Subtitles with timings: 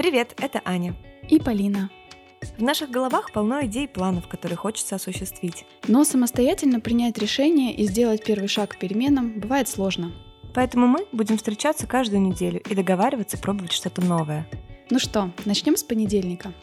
[0.00, 0.96] Привет, это Аня.
[1.28, 1.90] И Полина.
[2.56, 5.66] В наших головах полно идей и планов, которые хочется осуществить.
[5.88, 10.14] Но самостоятельно принять решение и сделать первый шаг к переменам бывает сложно.
[10.54, 14.48] Поэтому мы будем встречаться каждую неделю и договариваться пробовать что-то новое.
[14.88, 16.54] Ну что, начнем с понедельника.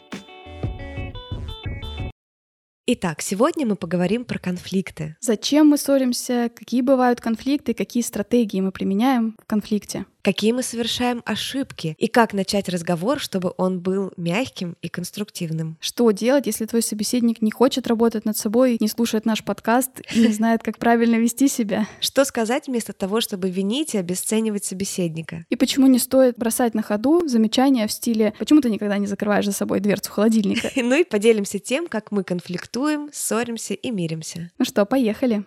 [2.88, 5.14] Итак, сегодня мы поговорим про конфликты.
[5.20, 11.22] Зачем мы ссоримся, какие бывают конфликты, какие стратегии мы применяем в конфликте какие мы совершаем
[11.24, 15.78] ошибки и как начать разговор, чтобы он был мягким и конструктивным.
[15.80, 20.20] Что делать, если твой собеседник не хочет работать над собой, не слушает наш подкаст и
[20.20, 21.88] не знает, как правильно вести себя?
[22.00, 25.46] Что сказать вместо того, чтобы винить и обесценивать собеседника?
[25.48, 29.46] И почему не стоит бросать на ходу замечания в стиле «почему ты никогда не закрываешь
[29.46, 34.50] за собой дверцу холодильника?» Ну и поделимся тем, как мы конфликтуем, ссоримся и миримся.
[34.58, 35.44] Ну что, поехали.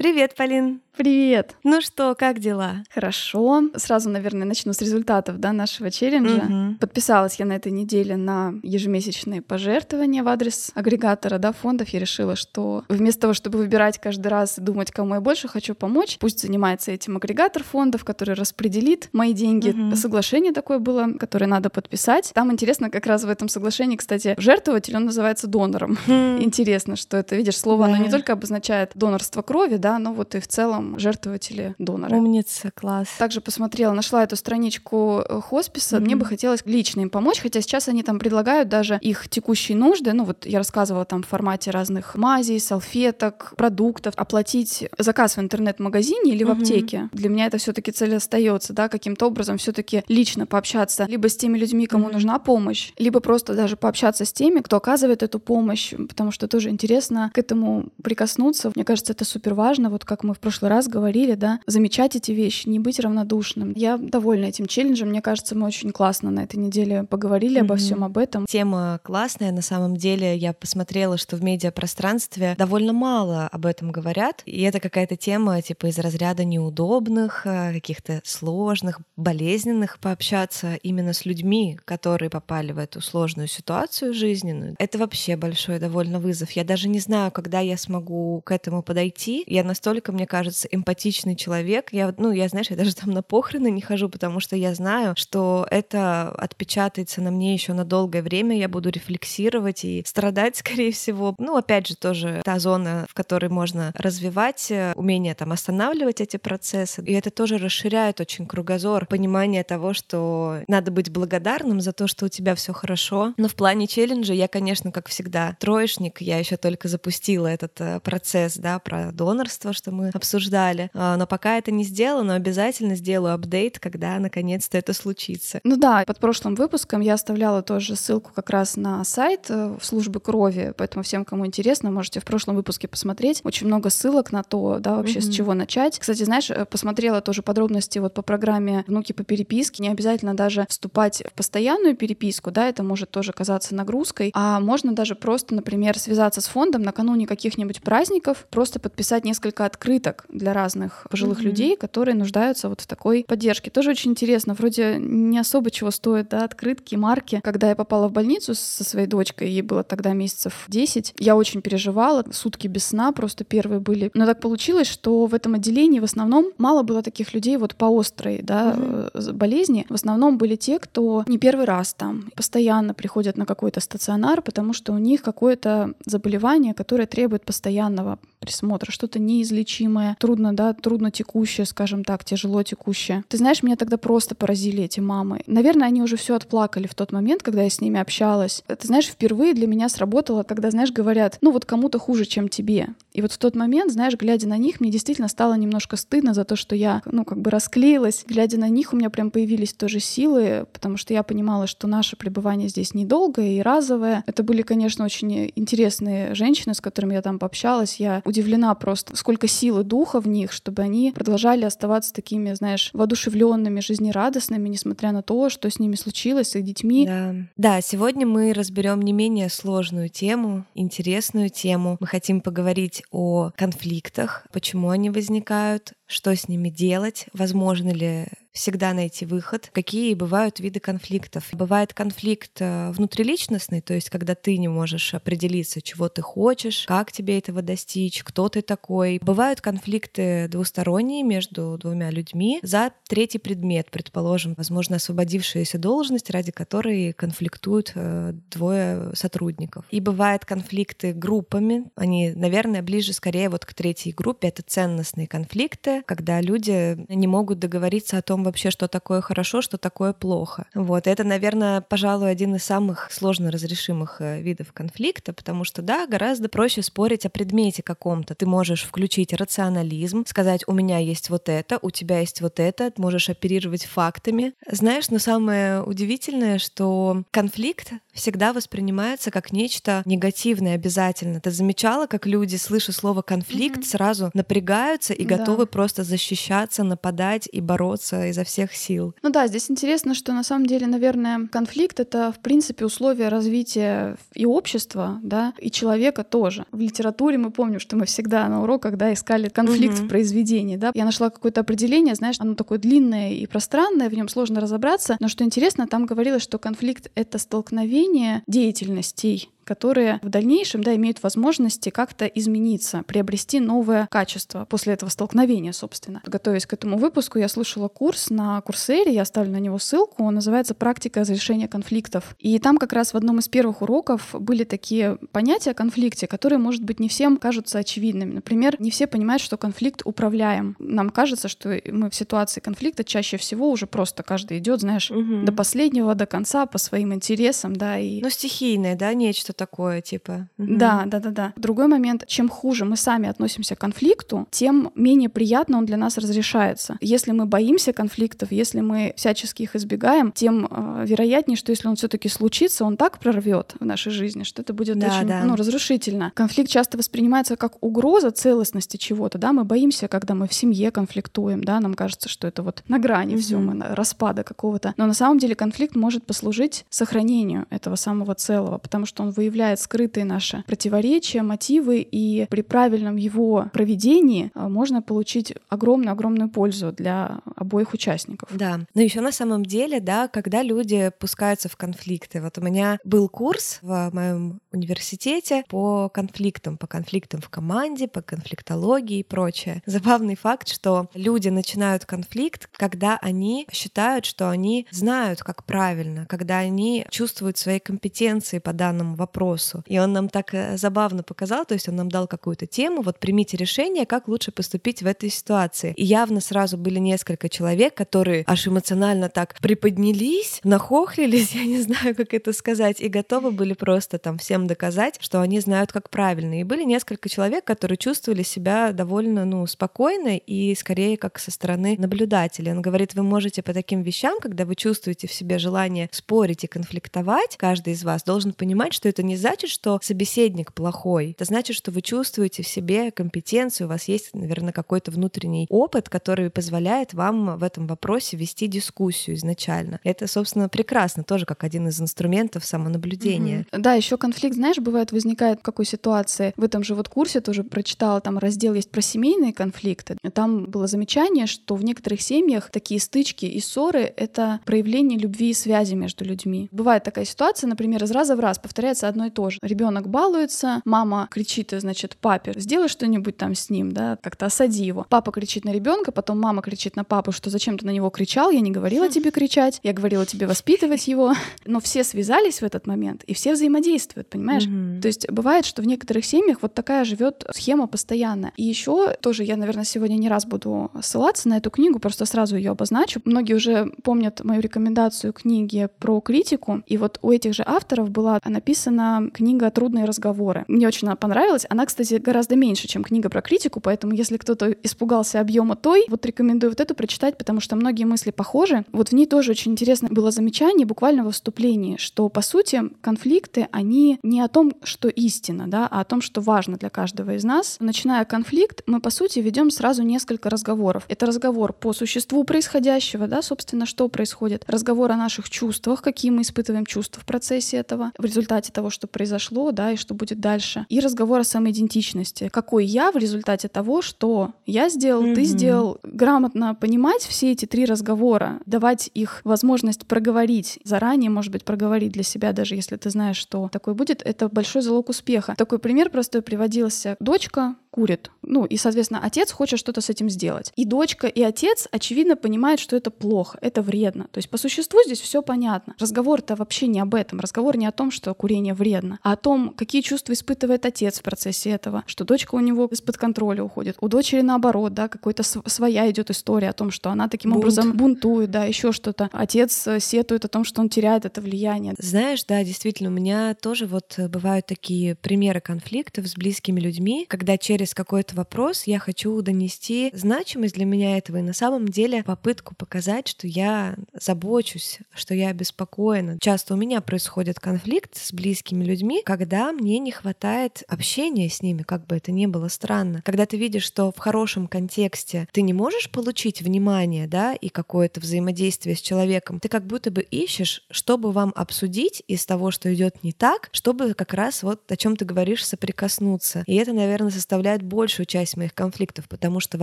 [0.00, 0.80] Привет, Полин.
[0.96, 1.56] Привет!
[1.64, 2.82] Ну что, как дела?
[2.92, 3.62] Хорошо.
[3.76, 6.44] Сразу, наверное, начну с результатов да, нашего челленджа.
[6.44, 6.78] Угу.
[6.80, 11.88] Подписалась я на этой неделе на ежемесячные пожертвования в адрес агрегатора да, фондов.
[11.90, 15.74] Я решила, что вместо того, чтобы выбирать каждый раз и думать, кому я больше хочу
[15.74, 19.70] помочь, пусть занимается этим агрегатор фондов, который распределит мои деньги.
[19.70, 19.96] Угу.
[19.96, 22.32] Соглашение такое было, которое надо подписать.
[22.34, 25.96] Там интересно, как раз в этом соглашении, кстати, жертвователь, он называется донором.
[26.06, 26.42] Хм.
[26.42, 27.94] Интересно, что это, видишь, слово, да.
[27.94, 32.16] оно не только обозначает донорство крови, да, но вот и в целом жертвователи доноры.
[32.16, 33.08] Умница, класс.
[33.18, 35.96] Также посмотрела, нашла эту страничку э, хосписа.
[35.96, 36.00] Mm-hmm.
[36.00, 40.12] Мне бы хотелось лично им помочь, хотя сейчас они там предлагают даже их текущие нужды.
[40.12, 46.32] Ну вот я рассказывала там в формате разных мазей, салфеток, продуктов, оплатить заказ в интернет-магазине
[46.32, 46.60] или в mm-hmm.
[46.60, 47.08] аптеке.
[47.12, 51.58] Для меня это все-таки цель остается, да, каким-то образом все-таки лично пообщаться либо с теми
[51.58, 52.12] людьми, кому mm-hmm.
[52.12, 56.70] нужна помощь, либо просто даже пообщаться с теми, кто оказывает эту помощь, потому что тоже
[56.70, 58.72] интересно к этому прикоснуться.
[58.74, 59.79] Мне кажется, это супер важно.
[59.88, 63.74] Вот как мы в прошлый раз раз говорили, да, замечать эти вещи, не быть равнодушным.
[63.76, 65.10] Я довольна этим челленджем.
[65.10, 67.64] Мне кажется, мы очень классно на этой неделе поговорили mm-hmm.
[67.64, 68.46] обо всем об этом.
[68.46, 69.52] Тема классная.
[69.52, 74.42] На самом деле я посмотрела, что в медиапространстве довольно мало об этом говорят.
[74.46, 81.26] И это какая-то тема типа из разряда неудобных, э, каких-то сложных, болезненных пообщаться именно с
[81.26, 84.76] людьми, которые попали в эту сложную ситуацию жизненную.
[84.78, 86.52] Это вообще большой довольно вызов.
[86.52, 89.44] Я даже не знаю, когда я смогу к этому подойти.
[89.46, 91.92] Я настолько, мне кажется, эмпатичный человек.
[91.92, 95.14] Я, ну, я, знаешь, я даже там на похороны не хожу, потому что я знаю,
[95.16, 98.58] что это отпечатается на мне еще на долгое время.
[98.58, 101.34] Я буду рефлексировать и страдать, скорее всего.
[101.38, 106.36] Ну, опять же, тоже та зона, в которой можно развивать э, умение там останавливать эти
[106.36, 107.02] процессы.
[107.04, 112.26] И это тоже расширяет очень кругозор, понимание того, что надо быть благодарным за то, что
[112.26, 113.34] у тебя все хорошо.
[113.36, 116.20] Но в плане челленджа я, конечно, как всегда, троечник.
[116.20, 119.12] Я еще только запустила этот э, процесс, да, про
[119.50, 120.90] донорство, что мы обсуждали ждали.
[120.94, 125.60] А, но пока это не сделано, обязательно сделаю апдейт, когда наконец-то это случится.
[125.64, 129.84] Ну да, под прошлым выпуском я оставляла тоже ссылку как раз на сайт э, в
[129.84, 133.40] службы крови, поэтому всем, кому интересно, можете в прошлом выпуске посмотреть.
[133.44, 135.32] Очень много ссылок на то, да, вообще mm-hmm.
[135.32, 135.98] с чего начать.
[135.98, 139.82] Кстати, знаешь, э, посмотрела тоже подробности вот по программе «Внуки по переписке».
[139.82, 144.92] Не обязательно даже вступать в постоянную переписку, да, это может тоже казаться нагрузкой, а можно
[144.92, 151.06] даже просто, например, связаться с фондом накануне каких-нибудь праздников, просто подписать несколько открыток для разных
[151.10, 151.44] пожилых mm-hmm.
[151.44, 153.70] людей, которые нуждаются вот в такой поддержке.
[153.70, 154.54] Тоже очень интересно.
[154.54, 157.40] Вроде не особо чего стоят, да, открытки, марки.
[157.42, 161.62] Когда я попала в больницу со своей дочкой, ей было тогда месяцев 10, я очень
[161.62, 162.24] переживала.
[162.32, 164.10] Сутки без сна просто первые были.
[164.14, 167.86] Но так получилось, что в этом отделении в основном мало было таких людей вот по
[167.98, 169.32] острой, да, mm-hmm.
[169.32, 169.86] болезни.
[169.88, 174.72] В основном были те, кто не первый раз там, постоянно приходят на какой-то стационар, потому
[174.72, 181.66] что у них какое-то заболевание, которое требует постоянного присмотра, что-то неизлечимое, трудно, да, трудно текущее,
[181.66, 183.24] скажем так, тяжело текущее.
[183.28, 185.42] Ты знаешь, меня тогда просто поразили эти мамы.
[185.46, 188.62] Наверное, они уже все отплакали в тот момент, когда я с ними общалась.
[188.66, 192.88] Ты знаешь, впервые для меня сработало, когда, знаешь, говорят, ну вот кому-то хуже, чем тебе.
[193.12, 196.44] И вот в тот момент, знаешь, глядя на них, мне действительно стало немножко стыдно за
[196.44, 198.24] то, что я, ну, как бы расклеилась.
[198.26, 202.16] Глядя на них, у меня прям появились тоже силы, потому что я понимала, что наше
[202.16, 204.22] пребывание здесь недолгое и разовое.
[204.26, 207.96] Это были, конечно, очень интересные женщины, с которыми я там пообщалась.
[207.96, 213.80] Я удивлена просто, сколько силы духа в них, чтобы они продолжали оставаться такими, знаешь, воодушевленными,
[213.80, 217.06] жизнерадостными, несмотря на то, что с ними случилось, с их детьми.
[217.06, 217.34] Да.
[217.56, 221.98] да, сегодня мы разберем не менее сложную тему, интересную тему.
[222.00, 228.92] Мы хотим поговорить о конфликтах, почему они возникают, что с ними делать, возможно ли всегда
[228.92, 229.70] найти выход.
[229.72, 231.48] Какие бывают виды конфликтов?
[231.52, 237.12] Бывает конфликт э, внутриличностный, то есть когда ты не можешь определиться, чего ты хочешь, как
[237.12, 239.20] тебе этого достичь, кто ты такой.
[239.22, 247.12] Бывают конфликты двусторонние между двумя людьми за третий предмет, предположим, возможно, освободившаяся должность, ради которой
[247.12, 249.84] конфликтуют э, двое сотрудников.
[249.90, 255.99] И бывают конфликты группами, они, наверное, ближе скорее вот к третьей группе, это ценностные конфликты,
[256.06, 260.66] когда люди не могут договориться о том, вообще, что такое хорошо, что такое плохо.
[260.74, 266.06] Вот, это, наверное, пожалуй, один из самых сложно разрешимых э, видов конфликта, потому что, да,
[266.06, 268.34] гораздо проще спорить о предмете каком-то.
[268.34, 272.92] Ты можешь включить рационализм, сказать, у меня есть вот это, у тебя есть вот это,
[272.96, 274.54] можешь оперировать фактами.
[274.70, 281.40] Знаешь, но самое удивительное, что конфликт всегда воспринимается как нечто негативное обязательно.
[281.40, 283.90] Ты замечала, как люди, слыша слово конфликт, mm-hmm.
[283.90, 285.38] сразу напрягаются и да.
[285.38, 289.14] готовы просто защищаться, нападать и бороться изо всех сил.
[289.22, 294.16] Ну да, здесь интересно, что на самом деле, наверное, конфликт— это, в принципе, условия развития
[294.34, 296.66] и общества, да, и человека тоже.
[296.72, 300.04] В литературе мы помним, что мы всегда на уроках, да, искали конфликт угу.
[300.04, 300.90] в произведении, да.
[300.94, 305.28] Я нашла какое-то определение, знаешь, оно такое длинное и пространное, в нем сложно разобраться, но
[305.28, 308.09] что интересно, там говорилось, что конфликт— это столкновение
[308.46, 315.70] деятельностей которые в дальнейшем да, имеют возможности как-то измениться, приобрести новое качество после этого столкновения,
[315.70, 316.20] собственно.
[316.26, 320.34] Готовясь к этому выпуску, я слушала курс на Курсере, я оставлю на него ссылку, он
[320.34, 322.34] называется «Практика разрешения конфликтов».
[322.40, 326.58] И там как раз в одном из первых уроков были такие понятия о конфликте, которые,
[326.58, 328.32] может быть, не всем кажутся очевидными.
[328.32, 330.74] Например, не все понимают, что конфликт управляем.
[330.80, 335.44] Нам кажется, что мы в ситуации конфликта чаще всего уже просто каждый идет, знаешь, угу.
[335.44, 338.20] до последнего, до конца по своим интересам, да, и...
[338.20, 340.48] Ну, стихийное, да, нечто такое, типа.
[340.56, 340.76] Угу.
[340.76, 341.52] Да, да, да, да.
[341.56, 346.16] Другой момент, чем хуже мы сами относимся к конфликту, тем менее приятно он для нас
[346.16, 346.96] разрешается.
[347.02, 351.96] Если мы боимся конфликтов, если мы всячески их избегаем, тем э, вероятнее, что если он
[351.96, 355.44] все-таки случится, он так прорвет в нашей жизни, что это будет да, очень да.
[355.44, 356.32] Ну, разрушительно.
[356.34, 361.62] Конфликт часто воспринимается как угроза целостности чего-то, да, мы боимся, когда мы в семье конфликтуем,
[361.62, 363.42] да, нам кажется, что это вот на грани угу.
[363.42, 364.94] все, мы на распада какого-то.
[364.96, 369.49] Но на самом деле конфликт может послужить сохранению этого самого целого, потому что он выявляет
[369.50, 376.92] выявляет скрытые наши противоречия, мотивы, и при правильном его проведении а, можно получить огромную-огромную пользу
[376.92, 378.48] для обоих участников.
[378.52, 382.40] Да, но еще на самом деле, да, когда люди пускаются в конфликты.
[382.40, 388.22] Вот у меня был курс в моем университете по конфликтам, по конфликтам в команде, по
[388.22, 389.82] конфликтологии и прочее.
[389.84, 396.58] Забавный факт, что люди начинают конфликт, когда они считают, что они знают, как правильно, когда
[396.58, 399.82] они чувствуют свои компетенции по данному вопросу, вопросу.
[399.86, 403.18] И он нам так э, забавно показал, то есть он нам дал какую-то тему, вот
[403.18, 405.94] примите решение, как лучше поступить в этой ситуации.
[405.96, 412.14] И явно сразу были несколько человек, которые аж эмоционально так приподнялись, нахохлились, я не знаю,
[412.14, 416.60] как это сказать, и готовы были просто там всем доказать, что они знают, как правильно.
[416.60, 421.96] И были несколько человек, которые чувствовали себя довольно, ну, спокойно и скорее как со стороны
[421.98, 422.72] наблюдателя.
[422.72, 426.66] Он говорит, вы можете по таким вещам, когда вы чувствуете в себе желание спорить и
[426.66, 431.32] конфликтовать, каждый из вас должен понимать, что это не значит, что собеседник плохой.
[431.32, 436.08] Это значит, что вы чувствуете в себе компетенцию, у вас есть, наверное, какой-то внутренний опыт,
[436.08, 440.00] который позволяет вам в этом вопросе вести дискуссию изначально.
[440.04, 443.66] Это, собственно, прекрасно, тоже как один из инструментов самонаблюдения.
[443.72, 443.82] Угу.
[443.82, 446.52] Да, еще конфликт, знаешь, бывает возникает в какой ситуации.
[446.56, 450.16] В этом же вот курсе тоже прочитала, там раздел есть про семейные конфликты.
[450.32, 455.54] Там было замечание, что в некоторых семьях такие стычки и ссоры— это проявление любви и
[455.54, 456.68] связи между людьми.
[456.70, 459.58] Бывает такая ситуация, например, из раза в раз повторяется одно и то же.
[459.62, 465.06] Ребенок балуется, мама кричит, значит, папе, сделай что-нибудь там с ним, да, как-то осади его.
[465.08, 468.50] Папа кричит на ребенка, потом мама кричит на папу, что зачем ты на него кричал,
[468.50, 469.10] я не говорила хм.
[469.10, 471.34] тебе кричать, я говорила тебе воспитывать его.
[471.66, 474.64] Но все связались в этот момент, и все взаимодействуют, понимаешь?
[474.64, 475.00] Mm-hmm.
[475.00, 478.52] То есть бывает, что в некоторых семьях вот такая живет схема постоянно.
[478.56, 482.56] И еще тоже я, наверное, сегодня не раз буду ссылаться на эту книгу, просто сразу
[482.56, 483.20] ее обозначу.
[483.24, 488.40] Многие уже помнят мою рекомендацию книги про критику, и вот у этих же авторов была
[488.44, 488.99] написана
[489.32, 490.64] книга «Трудные разговоры».
[490.68, 491.66] Мне очень она понравилась.
[491.68, 496.24] Она, кстати, гораздо меньше, чем книга про критику, поэтому если кто-то испугался объема той, вот
[496.26, 498.84] рекомендую вот эту прочитать, потому что многие мысли похожи.
[498.92, 503.68] Вот в ней тоже очень интересно было замечание буквально во вступлении, что, по сути, конфликты,
[503.72, 507.44] они не о том, что истина, да, а о том, что важно для каждого из
[507.44, 507.76] нас.
[507.80, 511.04] Начиная конфликт, мы, по сути, ведем сразу несколько разговоров.
[511.08, 514.64] Это разговор по существу происходящего, да, собственно, что происходит.
[514.66, 518.94] Разговор о наших чувствах, какие мы испытываем чувства в процессе этого, в результате того, того,
[518.94, 520.86] что произошло, да, и что будет дальше.
[520.88, 522.48] И разговор о самоидентичности.
[522.48, 525.34] Какой я в результате того, что я сделал, mm-hmm.
[525.34, 525.98] ты сделал.
[526.02, 532.22] Грамотно понимать все эти три разговора, давать их возможность проговорить заранее, может быть, проговорить для
[532.22, 535.54] себя, даже если ты знаешь, что такое будет, это большой залог успеха.
[535.56, 537.16] Такой пример простой приводился.
[537.20, 538.30] Дочка курит.
[538.42, 540.72] Ну, и, соответственно, отец хочет что-то с этим сделать.
[540.76, 544.28] И дочка, и отец, очевидно, понимают, что это плохо, это вредно.
[544.32, 545.94] То есть по существу здесь все понятно.
[545.98, 547.40] Разговор-то вообще не об этом.
[547.40, 551.22] Разговор не о том, что курение вредно, а о том, какие чувства испытывает отец в
[551.22, 553.96] процессе этого, что дочка у него из-под контроля уходит.
[554.00, 557.64] У дочери наоборот, да, какой-то своя идет история о том, что она таким Бунт.
[557.64, 559.28] образом бунтует, да, еще что-то.
[559.32, 561.94] Отец э, сетует о том, что он теряет это влияние.
[561.98, 567.26] Знаешь, да, действительно, у меня тоже вот э, бывают такие примеры конфликтов с близкими людьми,
[567.28, 571.88] когда через через какой-то вопрос я хочу донести значимость для меня этого и на самом
[571.88, 576.36] деле попытку показать, что я забочусь, что я обеспокоена.
[576.42, 581.80] Часто у меня происходит конфликт с близкими людьми, когда мне не хватает общения с ними,
[581.80, 583.22] как бы это ни было странно.
[583.24, 588.20] Когда ты видишь, что в хорошем контексте ты не можешь получить внимание, да, и какое-то
[588.20, 593.24] взаимодействие с человеком, ты как будто бы ищешь, чтобы вам обсудить из того, что идет
[593.24, 596.62] не так, чтобы как раз вот о чем ты говоришь соприкоснуться.
[596.66, 599.82] И это, наверное, составляет составляют большую часть моих конфликтов, потому что в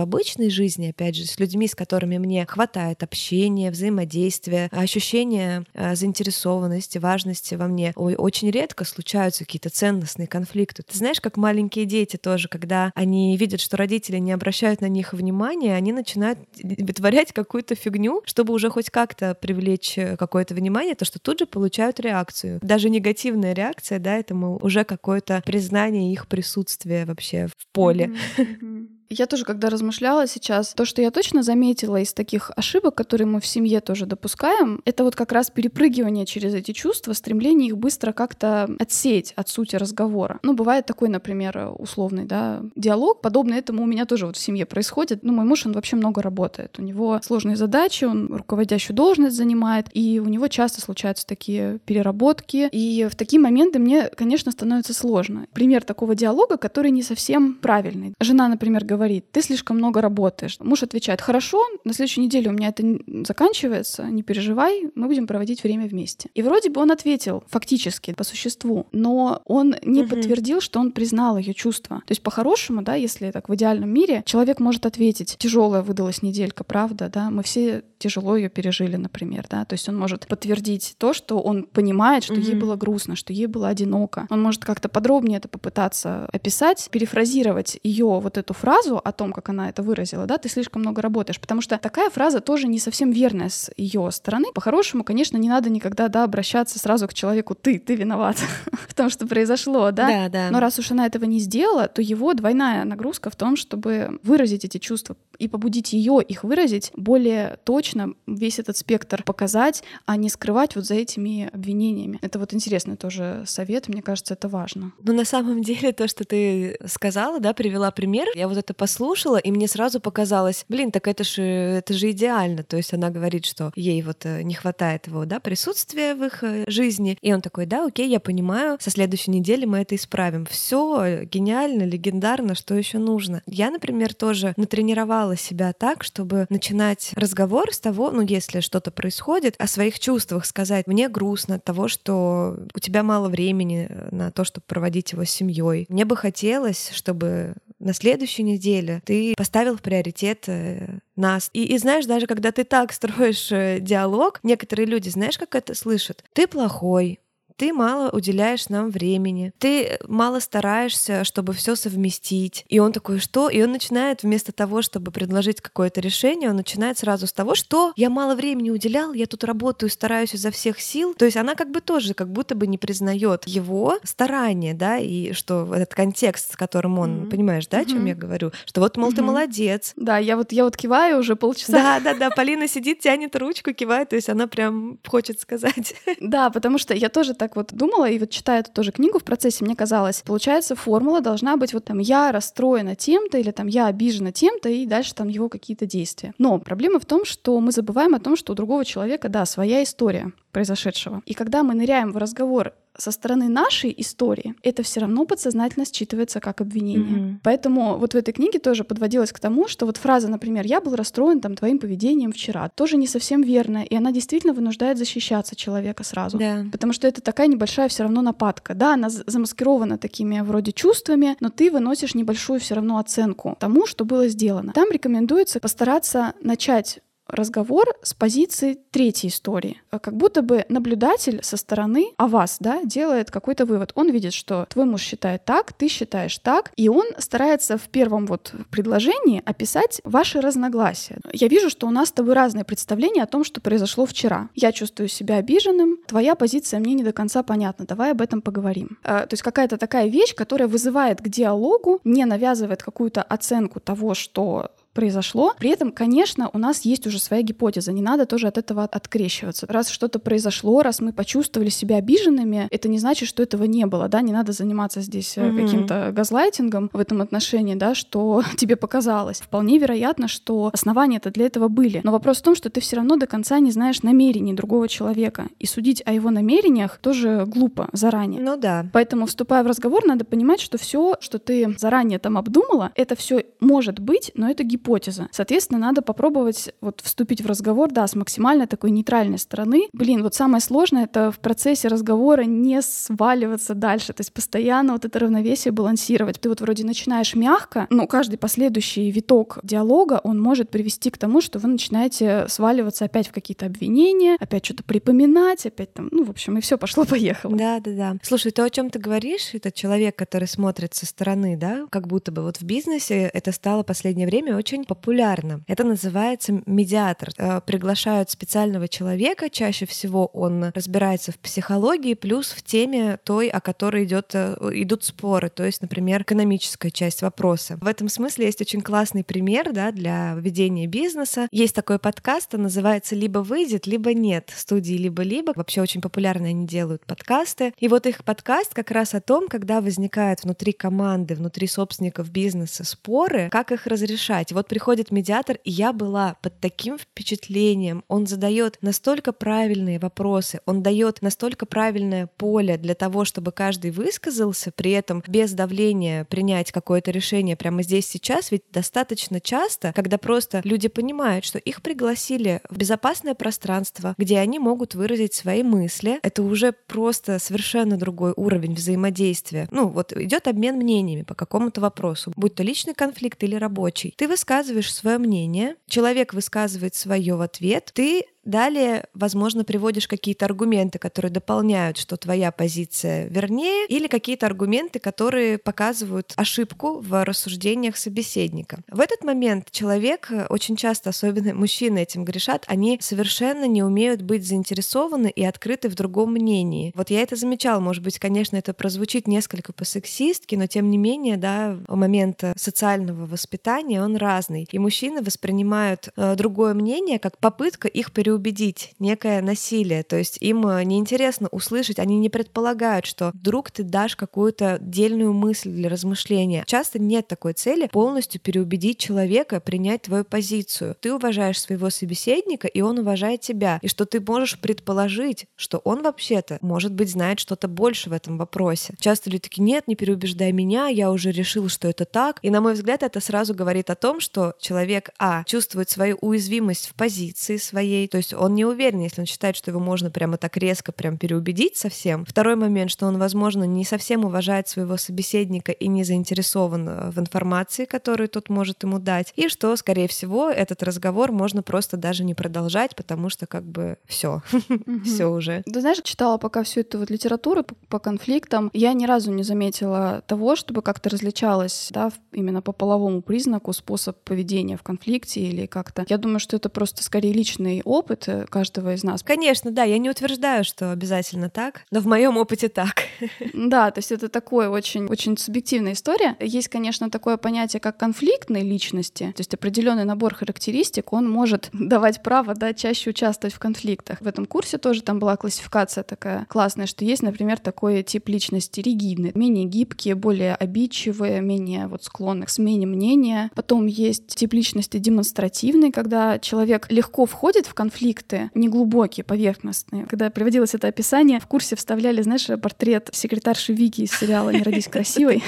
[0.00, 6.98] обычной жизни, опять же, с людьми, с которыми мне хватает общения, взаимодействия, ощущения э, заинтересованности,
[6.98, 10.82] важности во мне, очень редко случаются какие-то ценностные конфликты.
[10.82, 15.12] Ты знаешь, как маленькие дети тоже, когда они видят, что родители не обращают на них
[15.12, 21.04] внимания, они начинают вытворять какую-то фигню, чтобы уже хоть как-то привлечь э, какое-то внимание, то
[21.04, 22.58] что тут же получают реакцию.
[22.62, 28.06] Даже негативная реакция, да, это уже какое-то признание их присутствия вообще в поле.
[28.06, 28.97] Mm-hmm.
[29.10, 33.40] Я тоже, когда размышляла сейчас, то, что я точно заметила из таких ошибок, которые мы
[33.40, 38.12] в семье тоже допускаем, это вот как раз перепрыгивание через эти чувства, стремление их быстро
[38.12, 40.40] как-то отсеять от сути разговора.
[40.42, 44.66] Ну, бывает такой, например, условный, да, диалог, подобный этому у меня тоже вот в семье
[44.66, 45.22] происходит.
[45.22, 46.78] Ну, мой муж, он вообще много работает.
[46.78, 52.68] У него сложные задачи, он руководящую должность занимает, и у него часто случаются такие переработки.
[52.72, 55.46] И в такие моменты мне, конечно, становится сложно.
[55.54, 58.12] Пример такого диалога, который не совсем правильный.
[58.20, 60.56] Жена, например, говорит, говорит, ты слишком много работаешь.
[60.60, 62.82] Муж отвечает, хорошо, на следующей неделе у меня это
[63.26, 66.28] заканчивается, не переживай, мы будем проводить время вместе.
[66.34, 70.10] И вроде бы он ответил фактически по существу, но он не угу.
[70.10, 72.02] подтвердил, что он признал ее чувства.
[72.06, 76.64] То есть по-хорошему, да, если так в идеальном мире, человек может ответить, тяжелая выдалась неделька,
[76.64, 81.12] правда, да, мы все тяжело ее пережили, например, да, то есть он может подтвердить то,
[81.12, 82.42] что он понимает, что угу.
[82.42, 84.26] ей было грустно, что ей было одиноко.
[84.30, 89.32] Он может как-то подробнее это попытаться описать, перефразировать ее вот эту фразу, фразу о том,
[89.32, 92.78] как она это выразила, да, ты слишком много работаешь, потому что такая фраза тоже не
[92.78, 94.46] совсем верная с ее стороны.
[94.54, 98.36] По-хорошему, конечно, не надо никогда, да, обращаться сразу к человеку «ты, ты виноват
[98.88, 100.08] в том, что произошло», да?
[100.08, 100.50] Да, да.
[100.50, 104.64] Но раз уж она этого не сделала, то его двойная нагрузка в том, чтобы выразить
[104.64, 110.28] эти чувства и побудить ее их выразить более точно, весь этот спектр показать, а не
[110.28, 112.18] скрывать вот за этими обвинениями.
[112.22, 114.92] Это вот интересный тоже совет, мне кажется, это важно.
[115.02, 119.36] Ну, на самом деле, то, что ты сказала, да, привела пример, я вот это послушала,
[119.36, 122.62] и мне сразу показалось, блин, так это же, это же идеально.
[122.62, 126.42] То есть она говорит, что ей вот э, не хватает его, да, присутствия в их
[126.42, 127.18] э, жизни.
[127.20, 130.46] И он такой, да, окей, я понимаю, со следующей недели мы это исправим.
[130.46, 133.42] Все гениально, легендарно, что еще нужно.
[133.46, 139.56] Я, например, тоже натренировала себя так, чтобы начинать разговор с того, ну, если что-то происходит,
[139.58, 140.86] о своих чувствах сказать.
[140.86, 145.24] Мне грустно от того, что у тебя мало времени э, на то, чтобы проводить его
[145.24, 145.86] с семьей.
[145.88, 148.67] Мне бы хотелось, чтобы на следующей неделе
[149.04, 151.50] ты поставил в приоритет э, нас.
[151.52, 155.74] И, и знаешь, даже когда ты так строишь э, диалог, некоторые люди, знаешь, как это
[155.74, 156.24] слышат?
[156.32, 157.20] Ты плохой,
[157.58, 162.64] ты мало уделяешь нам времени, ты мало стараешься, чтобы все совместить.
[162.68, 163.48] И он такой, что?
[163.48, 167.92] И он начинает вместо того, чтобы предложить какое-то решение, он начинает сразу с того, что
[167.96, 171.14] я мало времени уделял, я тут работаю, стараюсь изо всех сил.
[171.14, 175.32] То есть она как бы тоже как будто бы не признает его старания, да, и
[175.32, 177.30] что этот контекст, с которым он, mm-hmm.
[177.30, 178.08] понимаешь, да, о чем mm-hmm.
[178.08, 179.16] я говорю, что вот, мол, mm-hmm.
[179.16, 179.92] ты молодец.
[179.96, 181.72] Да, я вот, я вот киваю уже полчаса.
[181.72, 185.96] Да, да, да, Полина сидит, тянет ручку, кивает, то есть она прям хочет сказать.
[186.20, 189.18] Да, потому что я тоже так так вот думала, и вот читая эту тоже книгу
[189.18, 193.66] в процессе, мне казалось, получается, формула должна быть вот там «я расстроена тем-то» или там
[193.68, 196.34] «я обижена тем-то», и дальше там его какие-то действия.
[196.36, 199.82] Но проблема в том, что мы забываем о том, что у другого человека, да, своя
[199.82, 201.22] история произошедшего.
[201.24, 206.40] И когда мы ныряем в разговор со стороны нашей истории это все равно подсознательно считывается
[206.40, 207.18] как обвинение.
[207.18, 207.36] Mm-hmm.
[207.44, 210.96] Поэтому вот в этой книге тоже подводилось к тому, что вот фраза, например, «я был
[210.96, 216.02] расстроен там твоим поведением вчера», тоже не совсем верная, и она действительно вынуждает защищаться человека
[216.02, 216.38] сразу.
[216.38, 216.66] Да.
[216.72, 218.74] Потому что это такая небольшая все равно нападка.
[218.74, 224.04] Да, она замаскирована такими вроде чувствами, но ты выносишь небольшую все равно оценку тому, что
[224.04, 224.72] было сделано.
[224.72, 229.80] Там рекомендуется постараться начать разговор с позиции третьей истории.
[229.90, 233.92] Как будто бы наблюдатель со стороны о вас, да, делает какой-то вывод.
[233.94, 238.26] Он видит, что твой муж считает так, ты считаешь так, и он старается в первом
[238.26, 241.18] вот предложении описать ваши разногласия.
[241.32, 244.48] Я вижу, что у нас с тобой разные представления о том, что произошло вчера.
[244.54, 248.98] Я чувствую себя обиженным, твоя позиция мне не до конца понятна, давай об этом поговорим.
[249.04, 254.14] А, то есть какая-то такая вещь, которая вызывает к диалогу, не навязывает какую-то оценку того,
[254.14, 255.54] что произошло.
[255.56, 259.64] При этом, конечно, у нас есть уже своя гипотеза, не надо тоже от этого открещиваться.
[259.68, 264.08] Раз что-то произошло, раз мы почувствовали себя обиженными, это не значит, что этого не было,
[264.08, 265.62] да, не надо заниматься здесь mm-hmm.
[265.62, 269.40] каким-то газлайтингом в этом отношении, да, что тебе показалось.
[269.40, 272.00] Вполне вероятно, что основания-то для этого были.
[272.02, 275.46] Но вопрос в том, что ты все равно до конца не знаешь намерений другого человека.
[275.60, 278.40] И судить о его намерениях тоже глупо заранее.
[278.40, 278.86] Ну да.
[278.92, 283.44] Поэтому, вступая в разговор, надо понимать, что все, что ты заранее там обдумала, это все
[283.60, 285.28] может быть, но это гипотеза гипотеза.
[285.30, 289.88] Соответственно, надо попробовать вот вступить в разговор, да, с максимально такой нейтральной стороны.
[289.92, 295.04] Блин, вот самое сложное— это в процессе разговора не сваливаться дальше, то есть постоянно вот
[295.04, 296.40] это равновесие балансировать.
[296.40, 301.40] Ты вот вроде начинаешь мягко, но каждый последующий виток диалога, он может привести к тому,
[301.40, 306.30] что вы начинаете сваливаться опять в какие-то обвинения, опять что-то припоминать, опять там, ну, в
[306.30, 307.54] общем, и все пошло-поехало.
[307.56, 308.16] Да, да, да.
[308.22, 312.32] Слушай, то, о чем ты говоришь, это человек, который смотрит со стороны, да, как будто
[312.32, 315.60] бы вот в бизнесе это стало последнее время очень очень популярно.
[315.66, 317.30] Это называется медиатор.
[317.36, 323.60] Э, приглашают специального человека, чаще всего он разбирается в психологии, плюс в теме той, о
[323.60, 327.78] которой идет, э, идут споры, то есть, например, экономическая часть вопроса.
[327.80, 331.48] В этом смысле есть очень классный пример да, для ведения бизнеса.
[331.50, 335.52] Есть такой подкаст, он называется «Либо выйдет, либо нет» студии «Либо-либо».
[335.56, 337.72] Вообще очень популярно они делают подкасты.
[337.78, 342.84] И вот их подкаст как раз о том, когда возникают внутри команды, внутри собственников бизнеса
[342.84, 344.52] споры, как их разрешать.
[344.58, 348.02] Вот приходит медиатор, и я была под таким впечатлением.
[348.08, 354.72] Он задает настолько правильные вопросы, он дает настолько правильное поле для того, чтобы каждый высказался,
[354.72, 360.60] при этом без давления принять какое-то решение прямо здесь сейчас, ведь достаточно часто, когда просто
[360.64, 366.42] люди понимают, что их пригласили в безопасное пространство, где они могут выразить свои мысли, это
[366.42, 369.68] уже просто совершенно другой уровень взаимодействия.
[369.70, 374.14] Ну, вот идет обмен мнениями по какому-то вопросу, будь то личный конфликт или рабочий.
[374.16, 380.46] Ты высказываешь высказываешь свое мнение, человек высказывает свое в ответ, ты Далее, возможно, приводишь какие-то
[380.46, 387.96] аргументы, которые дополняют, что твоя позиция вернее, или какие-то аргументы, которые показывают ошибку в рассуждениях
[387.96, 388.80] собеседника.
[388.90, 394.46] В этот момент человек, очень часто, особенно мужчины этим грешат, они совершенно не умеют быть
[394.46, 396.92] заинтересованы и открыты в другом мнении.
[396.94, 401.36] Вот я это замечала, может быть, конечно, это прозвучит несколько по-сексистски, но тем не менее,
[401.36, 404.66] да, момент социального воспитания, он разный.
[404.70, 410.02] И мужчины воспринимают э, другое мнение как попытка их переубедить переубедить, некое насилие.
[410.02, 415.32] То есть им э, неинтересно услышать, они не предполагают, что вдруг ты дашь какую-то дельную
[415.32, 416.64] мысль для размышления.
[416.66, 420.96] Часто нет такой цели полностью переубедить человека, принять твою позицию.
[421.00, 423.78] Ты уважаешь своего собеседника, и он уважает тебя.
[423.82, 428.38] И что ты можешь предположить, что он вообще-то, может быть, знает что-то больше в этом
[428.38, 428.94] вопросе.
[429.00, 432.38] Часто люди такие, нет, не переубеждай меня, я уже решил, что это так.
[432.42, 436.88] И, на мой взгляд, это сразу говорит о том, что человек, а, чувствует свою уязвимость
[436.88, 440.10] в позиции своей, то есть есть он не уверен, если он считает, что его можно
[440.10, 442.24] прямо так резко прям переубедить совсем.
[442.24, 447.18] Второй момент, что он, возможно, не совсем уважает своего собеседника и не заинтересован э, в
[447.18, 449.32] информации, которую тот может ему дать.
[449.36, 453.96] И что, скорее всего, этот разговор можно просто даже не продолжать, потому что как бы
[454.06, 454.42] все,
[455.04, 455.62] все уже.
[455.62, 460.22] Ты знаешь, читала пока всю эту вот литературу по конфликтам, я ни разу не заметила
[460.26, 466.04] того, чтобы как-то различалось, да, именно по половому признаку способ поведения в конфликте или как-то.
[466.08, 469.22] Я думаю, что это просто скорее личный опыт, опыт каждого из нас.
[469.22, 473.04] Конечно, да, я не утверждаю, что обязательно так, но в моем опыте так.
[473.52, 476.36] Да, то есть это такое очень, очень субъективная история.
[476.40, 482.22] Есть, конечно, такое понятие, как конфликтной личности, то есть определенный набор характеристик, он может давать
[482.22, 484.20] право, да, чаще участвовать в конфликтах.
[484.20, 488.80] В этом курсе тоже там была классификация такая классная, что есть, например, такой тип личности
[488.80, 493.50] ригидный, менее гибкие, более обидчивые, менее вот склонны к смене мнения.
[493.54, 500.06] Потом есть тип личности демонстративный, когда человек легко входит в конфликт, конфликты неглубокие, поверхностные.
[500.06, 504.86] Когда приводилось это описание, в курсе вставляли, знаешь, портрет секретарши Вики из сериала «Не родись
[504.86, 505.42] красивой».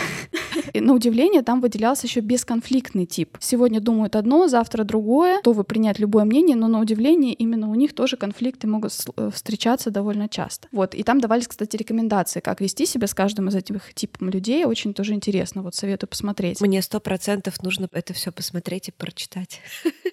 [0.75, 3.37] На удивление там выделялся еще бесконфликтный тип.
[3.41, 7.95] Сегодня думают одно, завтра другое, готовы принять любое мнение, но на удивление именно у них
[7.95, 10.69] тоже конфликты могут э, встречаться довольно часто.
[10.73, 10.95] Вот.
[10.95, 14.65] И там давались, кстати, рекомендации, как вести себя с каждым из этих типов людей.
[14.65, 15.63] Очень тоже интересно.
[15.63, 16.61] Вот советую посмотреть.
[16.61, 19.61] Мне сто процентов нужно это все посмотреть и прочитать.